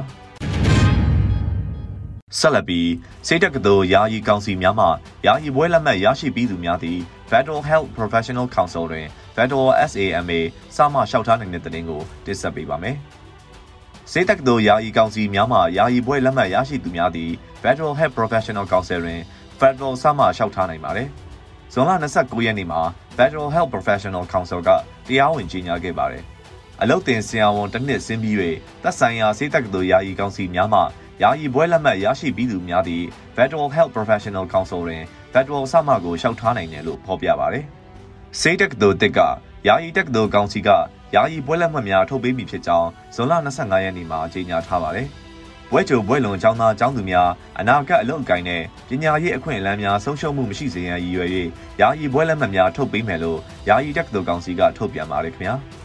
[2.39, 2.91] ဆက်လက်ပြီး
[3.27, 4.87] စိတ်တက္ကသိုလ်ယာယီကောင်စီများမှ
[5.27, 6.99] ယာယီပွဲလက်မှတ်ရရှိပြီးသူများသည်
[7.31, 10.41] Federal Health Professional Council တွင် Federal SAMA
[10.77, 12.97] စမှလျှောက်ထားနိုင်တဲ့သတင်းကိုတင်ဆက်ပေးပါမယ်။
[14.13, 17.31] စိတ်တက္ကသိုလ်ယာယီကောင်စီများမှယာယီပွဲလက်မှတ်ရရှိသူများသည်
[17.63, 19.21] Federal Health Professional Council တွင်
[19.61, 21.09] Federal စမှလျှောက်ထားနိုင်ပါတယ်။
[21.73, 22.81] ဇွန်လ29ရက်နေ့မှာ
[23.17, 24.71] Federal Health Professional Council က
[25.07, 26.25] တရားဝင်ကြေညာခဲ့ပါတယ်။
[26.81, 28.37] အလုတ်တင်ဆရာဝန်တစ်နှစ်ဆင်းပြီး၍
[28.83, 30.81] သက်ဆိုင်ရာစိတ်တက္ကသိုလ်ယာယီကောင်စီများမှ
[31.23, 33.05] ယာယီဘွဲလက်မှတ်ရရှိပြီးသူများသည့်
[33.37, 37.65] Federal Health Professional Council တွင် Federal စမကိုလျှောက်ထားနိုင်တယ်လို့ဖော်ပြပါတယ်။
[38.41, 39.19] စိတ်တက္ကသိုလ်တစ်က
[39.69, 40.69] ယာယီတက္ကသိုလ်ကောင်စီက
[41.15, 45.09] ယာယီဘွဲလက်မှတ်များထုတ်ပေးပြီဖြစ်ကြောင်းဇွန်လ25ရက်နေ့မှာကြေညာထားပါတယ်။
[45.77, 51.31] ဘွဲကြိုဘွဲလုံចောင်းသားចောင်းသူများအနာဂတ်အလုပ်အကိုင်နဲ့ပညာရေးအခွင့်အလမ်းများဆုံးရှုံးမှုမရှိစေရန်ရည်ရွယ်၍
[51.81, 53.39] ယာယီဘွဲလက်မှတ်များထုတ်ပေးမယ်လို့
[53.69, 55.55] ယာယီတက္ကသိုလ်ကောင်စီကထုတ်ပြန်ပါတယ်ခင်ဗျာ။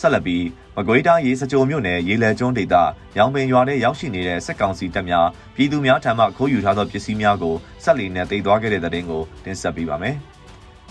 [0.00, 0.44] ဆက်လက်ပြီး
[0.76, 2.74] မကွေးတိုင်းရေစကြိုမြို့နယ်ရေလဲကျွန်းဒေသ
[3.18, 10.18] ရောင်ပင်ရွာထဲရောက်ရှိနေတဲ့စစ်ကောင်စီတပ်များပြည်သူများထံမှခိုးယူထားသောပစ္စည်းများကိုဆက်လီနဲ့တိတ်သွားခဲ့တဲ့တဲ့တင်ကိုတင်ဆက်ပေးပါမယ်။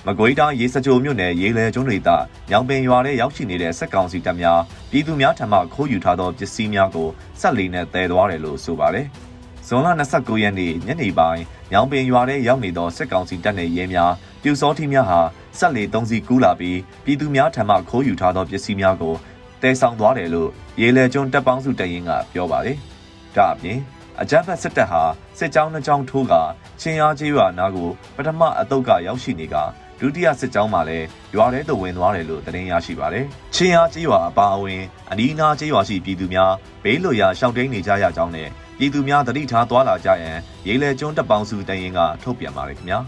[0.08, 2.10] မကွေးတိုင်းရေစကြိုမြို့နယ်ရေလဲကျွန်းဒေသ
[2.52, 4.60] ရောင်ပင်ရွာထဲရောက်ရှိနေတဲ့စစ်ကောင်စီတပ်များ
[4.92, 7.10] ပြည်သူများထံမှခိုးယူထားသောပစ္စည်းများကို
[7.40, 9.08] ဆက်လီနဲ့တည်သွားတယ်လို့ဆိုပါတယ်။
[9.68, 14.12] ဇွန်လ29ရက်နေ့ညနေပိုင်းညောင်ပင်ရွာထဲရောက်နေသောစစ်ကောင်စီတပ်နယ်ရဲများ
[14.44, 15.20] ပြူစောထီးများဟာ
[15.58, 19.16] ဆက်လေ၃စီကူးလာပြီးပြည်သူများထံမှခိုးယူထားသောပစ္စည်းများကို
[19.62, 20.50] တဲဆောင်သွားတယ်လို့
[20.82, 22.78] ရေလဲကျွန်းတပ်ပေါင်းစုတရင်ကပြောပါတယ်။
[23.36, 23.80] ဒါအပြင်
[24.22, 25.02] အကြမ်းဖက်စစ်တပ်ဟာ
[25.38, 26.34] စစ်ကြောင်းနှစ်ကြောင်းထိုးက
[26.82, 29.58] ချင်းအားကြီးရွာနာကိုပထမအတုပ်ကရောက်ရှိနေက
[30.00, 33.26] ဒုတိယစစ်ကြောင်းမှာလည်းရွာထဲသို့ဝင်သွားတယ်လို့သတင်းရရှိပါတယ်။
[33.56, 36.52] ချင်းအားကြီးရွာအပါအဝင်အနီးနားကြီးရွာရှိပြည်သူများ
[36.84, 38.48] ဘေးလွတ်ရာရှောက်တိန်နေကြရကြောင်းနဲ့
[38.78, 40.38] ပြည်သူများတတိထားသွားလာကြရန်
[40.68, 43.00] ရေလဲကျွန်းတပ်ပေါင်းစုတရင်ကထုတ်ပြန်ပါတယ်ခင်ဗျာ။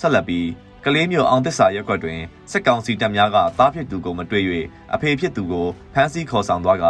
[0.00, 0.46] ဆက်လက်ပြီး
[0.84, 2.20] ကလေးမျိုးအောင်သစ္စာရက်ွက်တွင်
[2.50, 4.44] စစ်ကောင်စီတပ်များကသားဖြစ်သူကိုမတွေ့၍
[4.94, 6.84] အဖေဖြစ်သူကိုဖမ်းဆီးခေါ်ဆောင်သွားက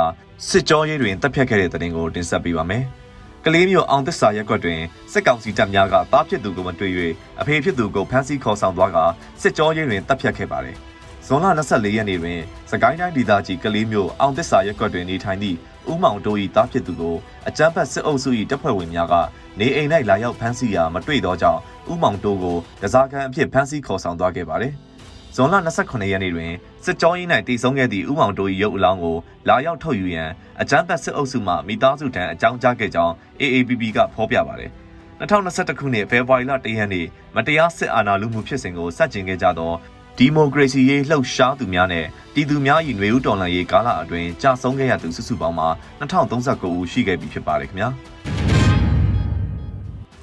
[0.48, 3.07] စစ်ကြောရေးတွင်တပ်ဖြတ်ခဲ့တဲ့တဲ့တင်ကိုတင်ဆက်ပေးပါမယ်။က
[3.54, 4.80] လေးမျိုးအောင်သစ္စာရက်ွက်တွင်
[5.12, 6.92] စစ်ကောင်စီတပ်များကသားဖြစ်သူကိုမတွေ့၍
[7.40, 8.98] အဖေဖြစ်သူကိုဖမ်းဆီးခေါ်ဆောင်သွားက
[9.42, 10.76] စစ်ကြောရေးတွင်တပ်ဖြတ်ခဲ့ပါတယ်။
[11.26, 12.40] ဇွန်လ24ရက်နေ့တွင်
[12.70, 15.56] စကိုင်းတိုင်းဒေသကြီးကလေးမျိုးအောင်သစ္စာရက်ွက်တွင်နေထိုင်သည့်
[15.90, 17.16] ဦးမောင်တို့၏သားဖြစ်သူကို
[17.48, 19.14] အကြမ်းဖက်စစ်အုပ်စု၏တပ်ဖွဲ့ဝင်များက
[19.58, 24.74] နေအိမ်၌လာရောက်ဖမ်းဆီးရာမတွေ့သောကြောင့်ဦးမောင်တိုးကိုဒဇာကန်အဖြစ်ဖမ်းဆီးခေါ်ဆောင်သွားခဲ့ပါတယ်။
[25.36, 26.52] ဇွန်လ28ရက်နေ့တွင်
[26.84, 29.16] စစ်ကြောရေး၌တည်ဆုံခဲ့သည့်ဦးမောင်တိုး၏ရုပ်အလောင်းကို
[29.48, 34.70] လာရောက်ထုတ်ယူရန်အကြမ်းဖက်စစ်အုပ်စုမှမိသားစုထံအကြောင်းကြားခဲ့ကြောင်း AAPP ကဖော်ပြပါတယ်။
[35.20, 39.72] 2021ခုနှစ်ဖေဖော်ဝါရီလ1ရက်နေ့မတရားစစ်အာဏာလုမှုဖြစ်စဉ်ကိုစတင်ခဲ့ကြသော
[40.18, 45.68] ဒီမိုကရေစီရေးလှုပ်ရှားသူများနဲ့ပြည်သူများ၏ຫນွေဦးတော်လှန်ရေးကာလအတွင်းကြာဆုံးခဲ့ရသူစုစုပေါင်းမှာ
[46.00, 47.88] 2039ဦးရှိခဲ့ပြီဖြစ်ပါတယ်ခင်ဗျာ။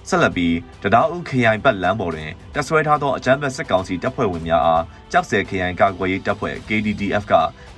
[0.09, 7.33] ဆက်လက်ပြီးတဒါအုပ်ခရိုင်ပတ်လမ်းပေါ်တွင်တပ်ဆွဲထားသောအကြမ်းဖက်စစ်ကောင်စီတပ်ဖွဲ့ဝင်များအားကြောက်စဲခရိုင်ကာကွယ်ရေးတပ်ဖွဲ့ KDDF က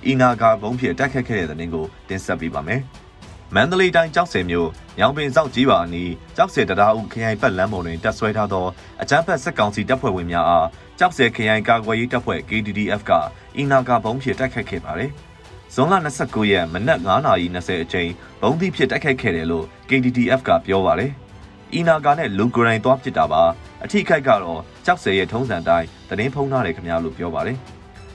[0.05, 2.81] အီနာဂါဘုံဖြင့်တိုက်ခတ်ခဲ့တဲ့တဲ့တင်ကိုတင်ဆက်ပေးပါမယ်။
[3.55, 8.65] မန္တလေးတိုင်းကြောက်စဲမြို့ညောင်ပင်စောက်ကြီးပါအနီးကြောက်စဲတဒါအုပ်ခရိုင်ပတ်လမ်းပေါ်တွင်တပ်ဆွဲထားသော
[9.01, 10.67] အကြမ်းဖက်စစ်ကောင်စီတပ်ဖွဲ့ဝင်များအား
[10.99, 13.11] ကြောက်စဲခရိုင်ကာကွယ်ရေးတပ်ဖွဲ့ KDDF က
[13.57, 15.11] အီနာဂါဘုံဖြင့်တိုက်ခတ်ခဲ့ပါတယ်။
[15.73, 18.09] ဇွန်လ29ရက်မနက်9:20အချိန်
[18.41, 21.13] ဘုံသီးဖြစ်တိုက်ခိုက်ခဲ့တယ်လို့ KDDF ကပြောပါတယ်။
[21.73, 23.43] အီနာကာနဲ့လူကိုရိုင်းသွားဖြစ်တာပါ
[23.83, 27.57] အထိခိုက်ကတော့ကြောက်စဲရဲ့ထုံးစံတိုင်းသတင်းဖုံးထားတယ်ခင်ဗျာလို့ပြောပါတယ်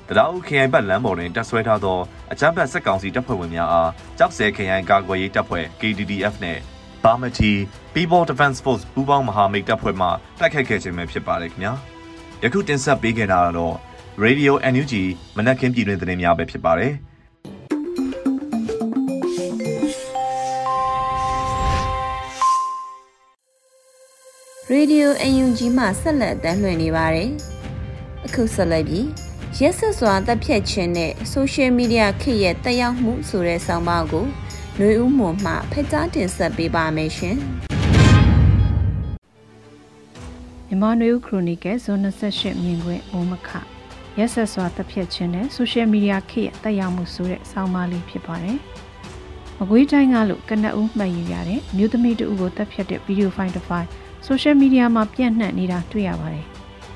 [0.09, 1.99] တရားဥခရိုင်ဘက်လမ်းပေါ်တွင်တက်ဆွဲထားသော
[2.33, 6.59] အကြမ်းဖက်စစ်ကောင်စီတပ်ဖွဲ့ဝင်များအားကြောက်စဲခရိုင်ကာကွယ်ရေးတပ်ဖွဲ့ KDDF နဲ့
[7.05, 7.53] ဘာမတီ
[7.95, 11.73] People Defense Force ပူးပေါင်းမဟာမိတ်တပ်ဖွဲ့မှတိုက်ခိုက်ခဲ့ခြင်းပဲဖြစ်ပါတယ်ခင်ဗျာ
[12.43, 13.75] ယခုတင်ဆက်ပေးခဲ့တာကတော့
[14.25, 14.93] Radio NUG
[15.37, 16.93] မနက်ခင်းပြည်တွင်သတင်းများပဲဖြစ်ပါတယ်။
[24.74, 27.30] Radio UNG မှဆက်လက်တမ်းလွှင့်နေပါတယ်။
[28.26, 29.08] အခုဆက်လက်ပြီး
[29.60, 34.26] ရက်ဆက်စွာတက်ဖြတ်ခြင်းနဲ့ social media ခေတ်ရဲ့တက်ရောက်မှုဆိုတဲ့ဆောင်းပါးကို
[34.78, 37.36] ຫນွေဦးမွန်မှဖက်ကြားတင်ဆက်ပေးပါမယ်ရှင်။
[40.67, 43.50] မြန်မာຫນွေဦးခရိုနီကယ်ဇွန်28မြင်ကွင်းအိုမခ
[44.17, 48.60] ရက်ဆက်စွာတက်ဖြတ်ခြင်းနဲ့ social media ခေတ်ရဲ့တက်ရောက်မှုဆိုတဲ့ဆောင်းပါးလေးဖြစ်ပါတယ်။
[49.58, 53.88] မကွေးတိုင်းကလို့ကနအူးမှတ်ယူရတဲ့မြို့သမီးတဦးကိုတက်ဖြတ်တဲ့ဗီဒီယိုဖိုင်တစ်ဖိုင်
[54.27, 56.47] ဆိုရှယ်မီဒီယာမှာပြန့်နှံ့နေတာတွေ့ရပါတယ်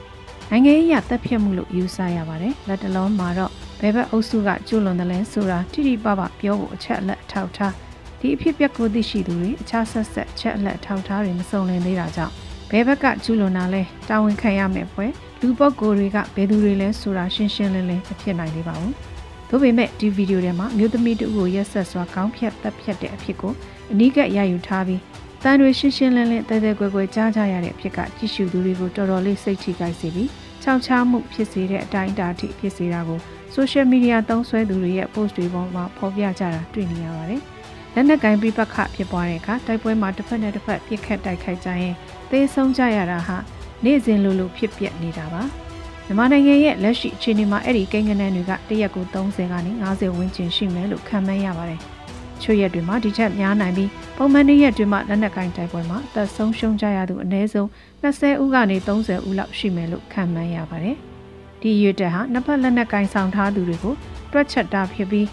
[0.51, 7.73] ။နိုင်ငံရေးအရတပ်ဖြတ်မှုလို့ယူဆရပါတယ်။လက်တလုံးမှာတော့ဘယ်ဘက်အုပ်စုကကျူးလွန်တယ်လဲဆိုတာတိတိပပပြောဖို့အချက်အလက်အထောက်ထား
[8.21, 12.35] ဒီအဖြစ်ပြက်ကိုသိရှိသူတွေအခြားဆက်ဆက်ချက်အလက်အထောက်ထားတွေမစုံလင်သေးတာကြောင့်
[12.71, 15.07] ဘယ်ဘက်ကကျူးလွန်တာလဲတာဝန်ခံရမယ်ပွဲ
[15.41, 18.93] လူပုဂ္ဂိုလ်တွေကဘယ်သူတွေလဲဆိုတာရှင်းရှင်းလင်းလင်းမဖြစ်နိုင်သေးပါဘူး။
[19.51, 23.53] ဒါပေမဲ့ဒီဗီဒီယိုထဲမှာမြို့သမီးတူကိုရက်ဆက်စွာကောင်းဖြတ်တပ်ဖြတ်တဲ့အဖြစ်ကို
[23.93, 25.01] အနီးကပ်ရယူထားပြီး
[25.43, 30.31] တန်တွေရှင်းရှင်းလင်းလင်းတဲတဲကွယ်ကွယ်ကြားကြရတဲ့အဖြစ်ကကြည့်ရှုသူတွေကိုတော်တော်လေးစိတ်ထိခိုက်စေပြီး
[30.63, 33.19] ချချောက်ချားမှုဖြစ်စေတဲ့အတိုင်းအတာအထိဖြစ်စေတာကို
[33.55, 37.41] social media သုံးစွဲသူတွေရဲ့ post တွေပေါ်မှာဖော်ပြကြတာတွေ့နေရပါတယ်။
[37.95, 41.95] လက်နက်ကင်ပြပခဖြစ်ပွားတဲ့အခါတိုက်ပွဲမှာတစ်ဖက်နဲ့တစ်ဖက်ပြစ်ခတ်တိုက်ခိုက်ကြရင်
[42.31, 43.37] သေဆုံးကြရတာဟာ
[43.85, 45.43] နေ့စဉ်လိုလိုဖြစ်ပျက်နေတာပါ။
[46.07, 51.83] မြန်မာနိုင်ငံရဲ့လက်ရှိအခြေအနေမှာအဲ့ဒီကိန်းဂဏန်းတွေကတရက်ကို30ကနေ50ဝန်းကျင်ရှိမယ်လို့ခန့်မှန်းရပါတယ်။
[52.43, 57.69] ချို့ရက်တွေမှာဒီထက်များနိုင်ပြီးပုံမှန်နေ့ရက်တွေမှာလက်နက်ကင်တိုက်ပွဲမှာအသက်ဆုံးရှုံးကြရသူအနည်းဆုံး
[58.03, 60.97] 20ဦးကနေ30ဦးလောက်ရှိမယ်လို့ခန့်မှန်းရပါတယ်။
[61.61, 63.95] ဒီရွေတက်ဟာနှစ်ဖက်လက်နက်ကင်ဆောင်ထားသူတွေကို
[64.33, 65.29] တွက်ချက်တာဖြစ်ပြီး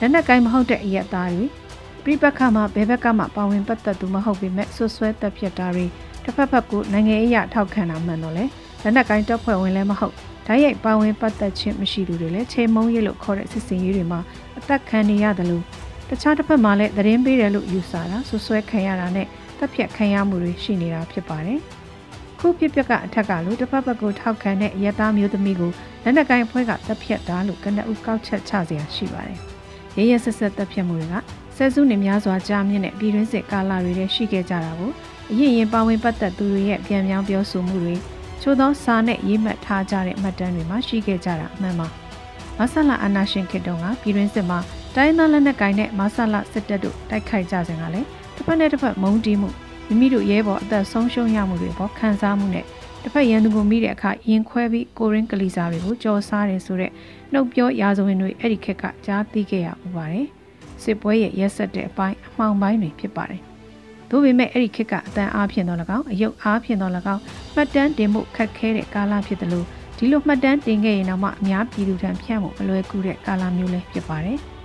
[0.00, 1.44] လက်နက်ကင်မဟုတ်တဲ့အရက်သားတွေ
[2.04, 5.86] ပြိပခါမှာဘယ်ဘက်ကမှပါဝင်ပတ်သက်သူမဟုတ်ပေမဲ့ဆွဆွဲတက်ဖြစ်တာတွေ
[6.24, 8.44] တစ်ဖက်ဖက်ကနိုင်ငံရေးအထောက်ခံတာမှန်တော့လေ
[8.82, 10.14] လက်နက်ကင်တပ်ဖွဲ့ဝင်လည်းမဟုတ်
[10.46, 14.20] ဓာတ်ရိုက်ပါဝင်ပတ်သက်ခြင်းမရှိသူတွေလည်းချိန်မုံရေးလို့ခေါ်တဲ့စစ်စင်ရေးတွေမှာ
[14.58, 15.64] အသက်ခံနေရတယ်လို့
[16.10, 19.26] တခြားတစ်ဖက်မှာလည်းသတင်းပေးတယ်လို့ယူဆတာဆွဆွဲခံရတာနဲ့
[19.58, 21.60] တပ်ဖြတ်ခံရမှုတွေရှိနေတာဖြစ်ပါတယ်။
[22.38, 25.70] ခုဖြစ်ပျက်ကအထက်ကလိုတစ်ဖက်ဘက်ကိုထောက်ခံတဲ့ရဲသားမျိုးသမီးကို
[26.04, 29.38] လက်နက်ကိုင်အဖွဲ့ကတပ်ဖြတ်တာလို့ကနအုပ်ကောက်ချက်ချစရာရှိပါတယ်။
[29.96, 31.14] ရဲရဲဆက်ဆက်တပ်ဖြတ်မှုတွေက
[31.56, 34.90] ဆဲစုနေများစွာကြာမြင့်တဲ့ပြည်တွင်းစစ်ကာလတွေထဲရှိခဲ့ကြတာကို
[35.30, 37.94] အရင်ရင်ပါဝင်ပတ်သက်သူတွေရဲ့ပြန်ပြောင်းပြောဆိုမှုတွေ
[38.42, 41.88] ချို့သောစာနဲ့ရေးမှတ်ထားကြတဲ့မှတ်တမ်းတွေမှာရှိခဲ့ကြတာအမှန်ပါ။
[42.58, 44.58] မဆလအာနာရှင်ခေတုံကပြည်တွင်းစစ်မှာ
[44.94, 49.48] တိုင်းသားလက်နက်ကိုင်နဲ့မဆလာစစ်တပ်တို့တိုက်ခိုက်ကြစဉ်ကလည်းတစ်ဖက်နဲ့တစ်ဖက်မုန်းတီးမှု
[49.88, 52.64] မိမိတို့ရဲဘော်အသက်ဆုံးရှုံးရမှုတွေပေါ်ခံစားမှုနဲ့
[53.02, 56.92] တစ်ဖက်ရန်သူကိုမိတဲ့အခါရင်ခွဲပြီးကိုရင်းကလီစာတွေကိုကြော်စားတယ်ဆိုတဲ့
[57.32, 60.26] နှုတ်ပြောရာဇဝင်တွေအဲ့ဒီခက်ကကြားသိခဲ့ရဥပါတယ်
[60.82, 63.40] စစ်ပွဲရဲ့ရက်ဆက်တဲ့အပိုင်းအမှောင်ပိုင်းတွေဖြစ်ပါတယ်။
[64.10, 67.22] ဒါပေမဲ့အဲ့ဒီခေတ်ကအတန်အားဖြင့်တော့၎င်းအယုတ်အားဖြင့်တော့၎င်း
[67.54, 74.38] မှတ်တမ်းတင်မှုခက်ခဲတဲ့ကာလဖြစ်တယ်လို့ဒီလိုမှတ်တမ်းတင်ခဲ့ရင်တော့မှအများပြည်သူထံဖြန့်မှုမလွယ်ကူတဲ့ကာလမျိုးလည်းဖြစ်ပါတယ်။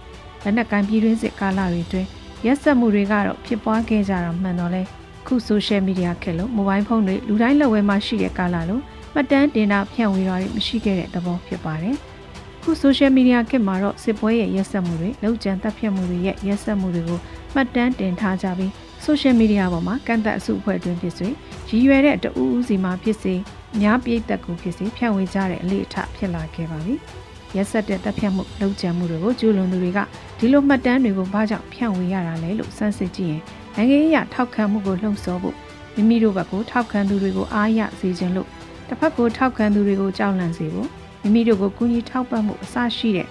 [0.43, 2.07] လက်နက်ကိုင်ပြည်တွင်းစစ်ကာလတွေအတွင်း
[2.45, 4.81] ရက်ဆက်မှုတွေကတော့ဖြစ်ပွားခဲ့ကြတာမှန်တော့လဲ
[5.25, 8.81] ခု social media ခက်လို့ mobile phone တွေလူတိုင်းလက်ဝဲမှာရှိတဲ့ကာလလို့
[9.13, 11.95] မှတ်တမ်းတင်တာဖြန့်ဝေတာတွေမရှိခဲ့တဲ့သဘောဖြစ်ပါတယ်။
[12.63, 17.19] ခု social media ခေတ်မှာတော့စစ်ပွဲရဲ့ရက်စက်မှုတွေလောက်ကျန်တပ်ဖြတ်မှုတွေရဲ့ရက်စက်မှုတွေကို
[17.53, 18.71] မှတ်တမ်းတင်ထားကြပြီး
[19.05, 21.27] social media ပေါ်မှာကန့်သက်အစုအဖွဲ့တွင်ဖြစ်စေ
[21.69, 23.35] ရည်ရွယ်တဲ့တအူးဦးစီမှာဖြစ်စေ
[23.73, 26.95] အများပြိသက်ကိုဖြစ်စေဖြန့်ဝေကြတဲ့အလေးအထဖြစ်လာခဲ့ပါပြီ။
[27.55, 29.99] ရက်ဆက်တဲ့တပ်ဖြတ်မှုလောက်ကျန်မှုတွေကိုကျူးလွန်သူတွေက
[30.39, 33.41] ဒီလိုမှတ်တမ်းတွေကိုဘာကြောင့်ဖြန့်ဝေရတာလဲလို့စမ်းစစ်ကြည့်ရင်
[33.75, 35.55] နိုင်ငံရေးအရထောက်ခံမှုကိုလှုံ့ဆော်ဖို့
[35.95, 38.47] မိမိတို့ဘက်ကိုထောက်ခံသူတွေကိုအားရစေခြင်းလို့
[38.87, 40.87] တစ်ဖက်ကိုထောက်ခံသူတွေကိုကြောက်လန့်စေဖို့
[41.21, 43.27] မိမိတို့ကိုကူညီထောက်ပံ့မှုအစရှိတဲ့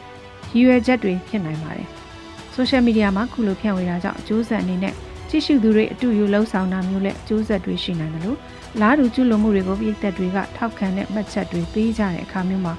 [0.53, 1.89] ရည်ရွယ်ချက်တွေဖြစ်နိုင်ပါတယ်။
[2.57, 4.95] social media မှာခုလိုဖြန့်ဝေတာကြောင့်အကျိုးဆက်အနေနဲ့
[5.29, 8.39] ကြည့်ရှုသူတွေအတူယူလှုပ်ဆောင်တာမျိုးနဲ့အကျိုးဆက်တွေရှိနိုင်တယ်လို့
[8.81, 12.75] လားတူကျူးလွန်မှုတွေကိုပြည်သက်တွေကထောက်ခံတဲ့မှတ်ချက်တွေပေးကြတဲ့အခါမျိုးမှာ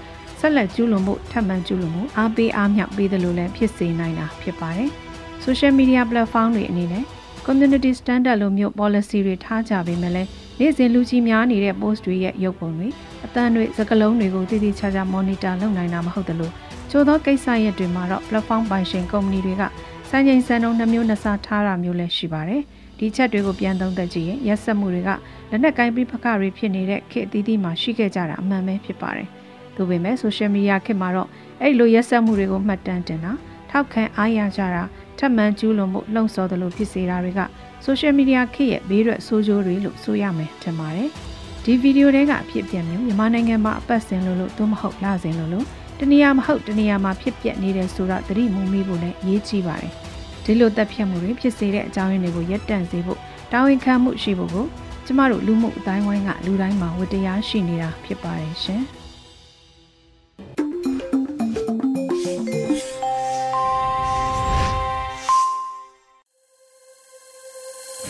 [0.45, 4.89] ဆက်လက်ကျူးလွန်မှုထပ်မံကျူးလွန်မှုအားပေးအားမြောက်ပေးတယ်လို့လည်းဖြစ်စေနိုင်တာဖြစ်ပါတယ်။
[5.45, 7.03] social media platform တွေအနေနဲ့
[7.45, 10.29] community standard လိုမျိုး policy တွေထားကြပေမဲ့လည်း
[10.59, 12.87] နေ့စဉ်လူကြီးများနေတဲ့ post တွေရဲ့ရုပ်ပုံတွေ
[13.25, 16.51] အတန်းတွေစကလုံးတွေကိုတည်တည်ချာချာ monitor လုပ်နိုင်တာမဟုတ်သလို
[16.91, 19.63] ချို့သောကိစ္စရပ်တွေမှာတော့ platform ပိုင်ရှင်ကုမ္ပဏီတွေက
[20.09, 22.61] စံချိန်စံနှုန်းနှမျိုးနှစ်စားထားတာမျိုးလည်းရှိပါတယ်။
[22.99, 25.09] ဒီချက်တွေကိုပြန်သုံးသပ်ကြည့်ရင်ရက်ဆက်မှုတွေက
[25.49, 29.29] လက်နက်ကိုင်းပြပခတွေဖြစ်နေတဲ့ခေတ်အသီးသီးမှာရှိခဲ့ကြတာအမှန်ပဲဖြစ်ပါတယ်။
[29.75, 31.29] ဒါပေမဲ့ social media ခေတ်မှာတော့
[31.61, 33.31] အဲ့လိုရက်ဆက်မှုတွေကိုမှတ်တမ်းတင်တာ
[33.69, 34.83] ထောက်ခံအားရကြတာ
[35.19, 37.41] ထပ်မံကျူးလွန်မှုလှုံ့ဆော်သလိုဖြစ်စေတာတွေက
[37.85, 41.09] social media ခေတ်ရဲ့ဘေးရွက်ဆိုးကျိုးတွေလို့ဆိုရမယ်ထင်ပါတယ်။
[41.63, 45.65] ဒီဗီဒီယိုတွေကအဖြစ်ပြမျိုးမြန်မာနိုင်ငံမှာအပတ်စဉ်လို့လို့သို့မဟုတ်လစဉ်လို့လို့
[45.99, 49.93] တနေရာမဟုတ်တနေရာမှာဖြစ်ပျက်နေတယ်ဆိုတော့သတိမူမိဖို့လည်းအရေးကြီးပါတယ်။
[50.45, 53.19] ဒီလိုတက်ဖြတ်မှုတွေဖြစ်စေတဲ့အကြောင်းရင်းတွေကိုရပ်တန့်စေဖို့
[53.51, 54.65] တာဝန်ခံမှုရှိဖို့ကို
[55.05, 58.83] ကျမတို့လူမှုအတိုင်းဝိုင်းကလူတိုင်းမှာဝတ္တရားရှိနေတာဖြစ်ပါတယ်ရှင်။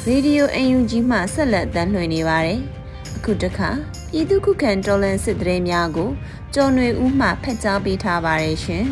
[0.10, 2.60] ရေဒီယိုအန်ယူဂျီမှဆက်လက်တမ်းလွှင့်နေပါတယ်။
[3.18, 3.70] အခုတခါ
[4.12, 6.10] ပြည်သူခုခံတော်လှန်စစ်တရေများကို
[6.54, 8.84] ကျော်ຫນွေဦးမှဖက်ကြားပေးထားပါတယ်ရှင်။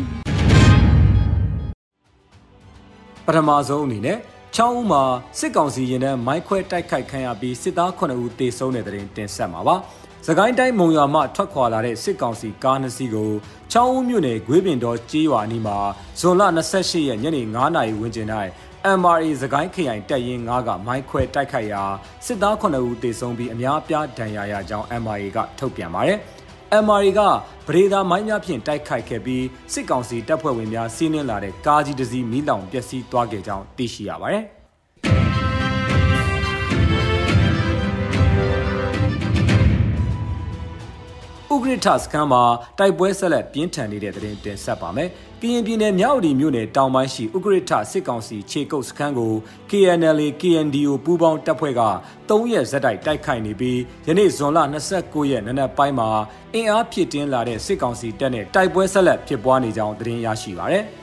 [3.26, 4.18] ပထမဆုံးအနေနဲ့
[4.56, 5.02] ချောင်းဦးမှာ
[5.38, 9.76] စစ်ကောင်စီရင်တဲ့မိုင်းခွဲတိုက်ခိုက်ခံရပြီးစစ်သား9ဦးတေဆုံးတဲ့တဲ့တင်တင်ဆက်မှာပါ။
[10.26, 13.30] စကိုင်းတိုင်းမုံရွာမှထွက်ခွာလာတဲ့စစ်ကောင်စီကားနှစ်စီးကို
[13.72, 15.76] ချောင်းဦးမြို့နယ်ဂွေးပင်တော်ကြေးရွာအနီးမှာ
[16.20, 16.42] ဇွန်လ
[16.76, 18.28] 28ရက်ညနေ9:00နာရီဝန်းကျင်၌
[18.84, 21.82] MRA စကိုင်းခရိုင်တပ်ရင်း9ကမိုင်းခွဲတိုက်ခိုက်ရာ
[22.26, 26.18] စစ်သား9ဦးသေဆုံးပြီးအများအပြားဒဏ်ရာရကြောင်း MRA ကထုတ်ပြန်ပါတယ်။
[26.84, 27.20] MRA က
[27.66, 34.44] ဗရေဒါမိုင်းများဖြင့်တိုက်ခိုက်ခဲ့ပြီးစစ်ကောင်စီတပ်ဖွဲ့ဝင်များစီးနင်းလာတဲ့ကားကြီးတစ်စီးမိလောင်ပျက်စီးသွားခဲ့ကြောင်းသိရှိရပါတယ်။
[41.52, 42.42] ဥဥဂရထစခန်းမှာ
[42.78, 45.08] တိုက်ပွဲဆက်လက်ပြင်းထန်နေတဲ့တဲ့တင်ဆက်ပါမယ်။
[45.40, 49.32] ကရင်ပြည်နယ်မြောက်ဦးမြို့နယ်တောင်ပိုင်းရှိဥဂရထစစ်ကောင်စီခြေကုပ်စခန်းကို
[49.70, 51.82] KNLA KNDO ပူးပေါင်းတပ်ဖွဲ့က
[52.28, 54.58] 3ရက်ဇက်တိုက်တိုက်ခိုက်နေပြီးယနေ့ဇွန်လ
[54.94, 56.08] 29ရက်နနက်ပိုင်းမှာ
[56.54, 60.86] အင်အားဖြစ်တင်းလာတဲ့စစ်ကောင်စီတပ်နဲ့တိုက်ပွဲဆက်လက်ဖြစ်ပွားနေကြောင်းသတင်းရရှိပါရယ်။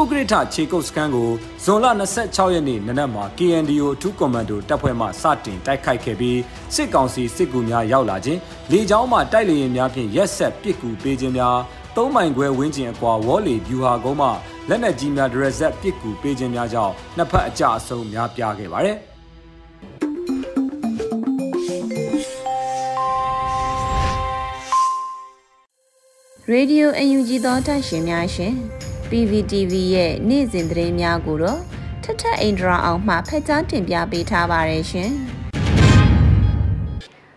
[0.00, 1.28] ဥဂရထခြေကုပ်စခန်းကို
[1.64, 1.86] ဇွန်လ
[2.20, 6.38] 26ရက်နေ့နနက်မှာ KNDO အထူးကွန်မန်ဒိုတပ်ဖွဲ့မှစတင်တိုက်ခိုက်ခဲ့ပြီး
[6.74, 11.56] စစ်ကောင်စီစစ်ကူများရောက်လာခြင်းလေကြောင်းမှတိုက်လေယာဉ်များဖြင့်ရက်ဆက်ပစ်ကူပေးခြင်းများ
[11.96, 14.28] ၃မိုင်ခွဲဝန်းကျင်အကွာဝေါ်လီဗျူဟာကုန်းမှ
[14.68, 18.96] လက်နက်ကြီးများဒရက်ဆက်ပစ်ကူပေးခြင်းများကြောင့်နှစ်ဖက်အကြအဆုံးများပြားခဲ့ပါတယ်
[26.50, 28.54] ရေဒီယိုအယူကြီးသောတာရှင်များရှင်
[29.10, 31.60] PVTV ရဲ့နေ့စဉ်သတင်းများကိုတော့
[32.04, 35.10] ထထအင်ဒရာအောင်မှဖက်ကြားတင်ပြပေးထားပါတယ်ရှင်။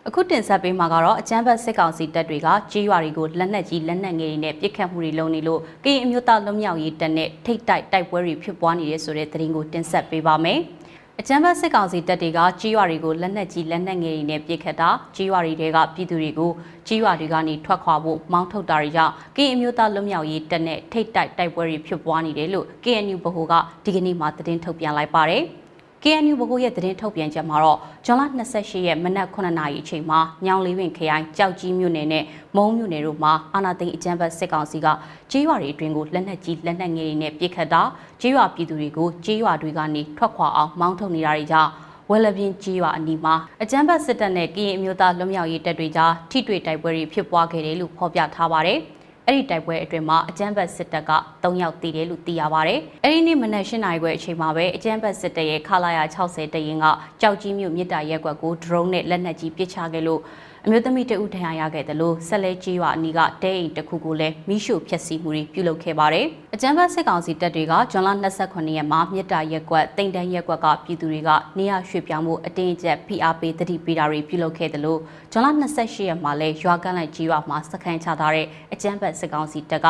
[0.08, 10.60] အခုတင်ဆက်ပေးမှာကတော့အကြမ်းဖက်စစ်ကောင်စီတပ်တွေကကြီးရွာတွေကိုလက်နက်ကြီးလက်နက်ငယ်တွေနဲ့ပစ်ခတ်မှုတွေလုပ်နေလို့ကရင်အမျိုးသားလွတ်မြောက်ရေးတပ်နဲ့ထိတ်တိုက်တိုက်ပွဲတွေဖြစ်ပွားနေတဲ့ဆိုတဲ့သတင်းကိုတင်ဆက်ပေးပါမယ်။
[11.22, 15.62] အကြမ်းဖက်စစ်ကောင်စီတပ်တွေကကြီးရွာတွေကိုလက်နက်ကြီးလက်နက်ငယ်တွေနဲ့ပစ်ခတ်တာကြီးရွာတွေက
[15.96, 16.52] ပြည်သူတွေကို
[16.88, 25.44] ကြီးရွာတွေကနေထွက်ခွာဖို့မောင်းထုတ်တာတွေကြောင့်ကရင်အမျိုးသားလွတ်မြောက်ရေးတပ်နဲ့ထိတ်တိုက်တိုက်ပွဲတွေဖြစ်ပွားနေတယ်လို့ KNU ဗဟိုကဒီကနေ့မှသတင်းထုတ်ပြန်လိုက်ပါတယ်။
[26.06, 28.22] KNU ဘကိုရဲ့သတင်းထုတ်ပြန်ချက်မှာတော့ဇွန်လ
[28.54, 32.24] 28ရက်မနက်9:00နာရီအချိန်မှာညောင်လေးပင်ခရိုင်ကြောက်ကြီးမြို့နယ်နဲ့
[32.56, 34.88] မုံမြို့နယ်တို့မှာအာနာသိန်းအကြမ်းဖက်စစ်ကောင်စီက
[35.32, 37.82] ကြေးရွာတွေအတွင်းကိုလက်နက်ကြီးလက်နက်ငယ်တွေနဲ့ပစ်ခတ်တာ
[38.22, 41.72] ကြေးရွာပြည်သူတွေကိုကြေးရွာတွေကနေထွက်ခွာအောင်မောင်းထုတ်နေတာတွေကြောင့်
[42.10, 48.80] ဝဲလပြင်းကြီးရွာအနီးမှာအကြမ်းဖက်စစ်တပ်နဲ့ကရင်အမျိုးသားလွတ်မြောက်ရေးတပ်တွေကြားထိတွေ့တိုက်ပွဲတွေဖြစ်ပွားခဲ့တယ်လို့ဖော်ပြထားပါတယ်။
[49.28, 51.12] အဲ့ဒီတိုက်ပွဲအတွင်းမှာအကြမ်းဖက်စစ်တပ်က
[51.44, 56.86] 3ယောက်တည်တယ်လို့သိရပါတယ်။အဲ့ဒီနေ့မနက်၈နာရီခွဲအချိန်မှာပဲအကြမ်းဖက်စစ်တပ်ရဲ့ခလာရ60တရင်က
[57.22, 60.22] ကြောက်ကြီးမြို့မြစ်တာရက်ကွက်ကို drone နဲ့လက်နက်ကြီးပစ်ချခဲ့လို့
[60.68, 68.10] အမျိုးသမီးတဦးထဏ်ရာရခဲ့တယ်လို့ဆက်လဲကြီးရွာအနီးကတဲအိမ်တစ်ခုကိုလည်းမိရှုဖျက်ဆီးမှုတွေပြုလုပ်ခဲ့ပါတယ်။အကြမ်းဖက်စစ်ကောင်စီတပ်တွေကဇွန်လ
[68.42, 75.00] 29ရက်မှာမြစ်တာရက်ကွက်တိမ်တန်းရက်ကွက်ကပြည်သူတွေကနေရရွှေ့ပြောင်းမှုအတင်းအကျပ်ဖိအားပေးတတိပေးတာတွေပြုလုပ်ခဲ့တယ်လို့
[75.32, 75.48] ဇွန်လ
[75.78, 79.88] 28ရက်မှာလည်းရွာကန့်လိုက်ကြီးရွာမှာစခန်းချထားတဲ့အကြမ်းဖက်စစ်ကောင်စီတပ်က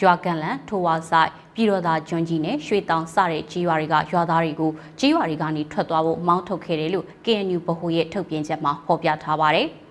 [0.00, 9.68] ရွာကန်လန်ထိုဝါဆိုင်ပြည်တော်သားကျွန်းကြီးနဲ့ရွှေတောင်စတဲ့ကြီးရွာတွေကရွာသားတွေကိုကြီးရွာတွေကနေထွက်သွားဖို့မောင်းထုတ်ခဲ့တယ်လို့ KNU ဗဟိုရဲ့ထုတ်ပြန်ချက်မှာဖော်ပြထားပါတယ်။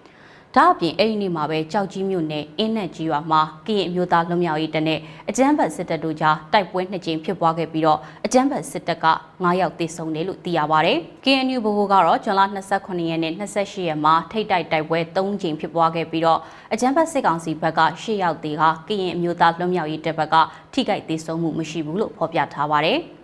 [0.56, 9.06] ဒါအပြင်အဲ့ဒီနေ့မှာပဲကြောက်ကြီးမြို့နယ်အင်းနဲ့ကြီးရွာမှာကရင်အမျိုးသားလွတ်မြောက်ရေးတပ်နဲ့အကြမ်းဖက်စစ်တပ်တို့ကြားတိုက်ပွဲနှစ်ကြိမ်ဖြစ်ပွားခဲ့ပြီးတော့အကြမ်းဖက်စစ်တပ်က
[9.44, 12.42] 9ယောက်သေဆုံးတယ်လို့သိရပါတယ်။ KNU ဘိုးကတော့ဇွန်လ
[12.76, 16.40] 29ရက်နဲ့28ရက်မှာထိတ်တိုက်တိုက်ပွဲ3ကြိမ်ဖြစ်ပွားခဲ့ပြီးတော့
[16.74, 20.36] အကြမ်းဖက်စစ်ကောင်စီဘက်က10ယောက်သေဟာကရင်အမျိုးသားလွတ်မြောက်ရေးတပ်ဘက်က
[20.74, 23.00] ထိခိုက်သေဆုံးမှုမရှိဘူးလို့ဖော်ပြထားပါတယ်။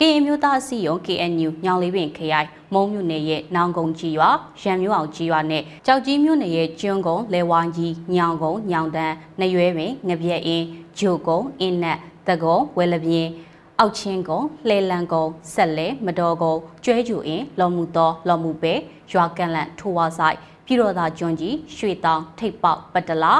[0.00, 4.30] ကရင်မျိုးသားအစည်းအရုံး KNU ညောင်လေးပင်ခရိုင်မုံမြို့နယ်ရဲ့နောင်ကုန်းကြီးရွာ
[4.62, 10.66] ရံမျိုးအောင်ကြီးရွာနဲ့ကြောက်ကြီးမြို့နယ်ရဲ့ကျွန်းကုန်းလဲဝိုင်းကြီးညောင်ကုန်းညောင်တန်းနှရွဲပင်ငပြက်အင်း
[10.98, 13.30] ဂျိုကုန်းအင်းနက်တကုန်းဝဲလပြင်း
[13.78, 18.74] အောက်ချင်းကုန်းလှဲလန်ကုန်းဆက်လဲမတော်ကုန်းကျွဲကျူအင်းလော်မှုတော်လော်မှုပဲ
[19.12, 23.34] ရွာကန်လန့်ထိုဝါဆိုင်ပြည်တော်သာကျွန်းကြီးရွှေတောင်ထိပ်ပေါက်ပတလာ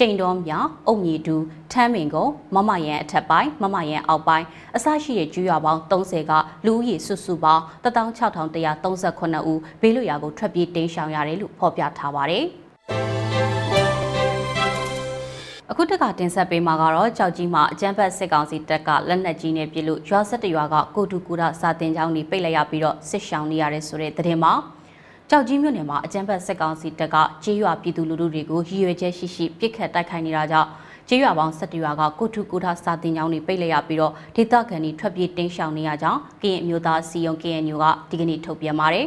[0.00, 1.36] ကျိန်တော်မြောင်အုံမြီတူ
[1.72, 6.32] ထမ်းမင်ကုန်းမမရန်အထက်ပိုင်းမမရန်အောက်ပိုင်းအစရှိတဲ့ကျွော်ပေါင်း30က
[6.66, 12.44] လူဦးရေစုစုပေါင်း16138ဦးဘေးလွတ်ရာကိုထွက်ပြေးတိမ်းရှောင်ရတယ်လို့ဖော်ပြထားပါတယ်
[15.70, 24.54] အခုတကတင်ဆက်ပေးမှာကတော့ကြောက်ကြီးမှာအကြမ်းဖက်စစ်ကောင်စီတပ်ကလက်နက်ကြီးနဲ့ပစ်လို့ရွာဆက်တရွာကကိုတူကူရစာတင်ကျောင်းတွေပိတ်လိုက်ရပြီးတော့စစ်ရှောင်နေရတဲ့ဆိုတဲ့သတင်းမှာ
[25.30, 30.68] ကြောက်ကြီးမြို့နယ်မှာအကြမ်းဖက်စစ်ကောင်စီတပ်ကကြေးရွာပြည်သူလူထုတွေကိုရည်ရွယ်ချက်ရှိရှိပစ်ခတ်တိုက်ခိုက်နေတာကြောင့်
[31.08, 39.06] ကြေးရွာပေါင်း17ရွာကကိုထုကိုထစာတင်ကြောင်းတွေပိတ်လိုက်ရပြီးတော့ဒေသခံတွေထွက်ပြေးတင်းရှောင်နေရကြောင်းကရင်အမျိုးသားစီယုံ KNU ကဒီကနေ့ထုတ်ပြန်ပါတယ်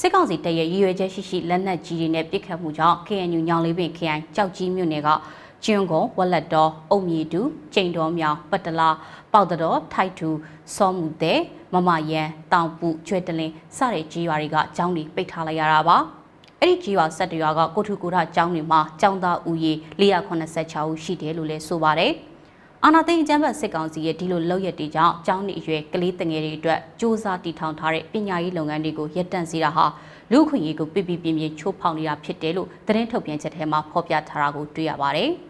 [0.00, 5.08] စစ်ကောင်စီတပ်ရဲ့ရည်ရွယ်ချက်ရှိရှိလက်နက်ကြီးတွေနဲ့ပစ်ခတ်မှုကြောင့် KNU ညောင်လေးပင်ခရိုင်ကြောက်ကြီးမြို့နယ်က
[5.64, 7.40] ကျင်းကုန်းဝက်လက်တော်အုံမြေတူ
[7.74, 8.88] ကျိန်တော်မြောင်ပတလာ
[9.32, 10.28] ပေါတော်ထိုက်ထူ
[10.74, 11.40] စောမှုတဲ့
[11.74, 15.96] မမယန်တောင်ပူကျွဲတလင်းစတဲ့ကြီးရွာတွေကကျောင်းတွေပိတ်ထားလိုက်ရတာပါ
[16.60, 22.12] အဲ့ဒီကြီးရွာဆက်တရွာကကိုထုကိုထကျောင်းတွေမှာကျောင်းသားဦးရေ486ဦးရှိတယ်လို့လည်းဆိုပါတယ်
[22.84, 29.84] အာနာသိန်းအကျန်းဘတ်စစ်ကောင်စီရဲ့ဒီလိုလောက်ရက်တွေကြောင့်ကျောင်းနေအရွယ်ကလေးတငယ်တွေအတွက်စ조사တည်ထောင်ထားတဲ့ပညာရေးလုပ်ငန်းတွေကိုရပ်တန့်စေတာဟာ
[30.32, 35.32] လူခွင့်ရေးကိုပြပြပြင်းပြင်းချိုးဖောက်နေတာဖြစ်တယ်လို့သတင်းထုတ်ပြန်ချက်ထဲမှာဖော်ပြထားတာကိုတွေ့ရပါတယ်။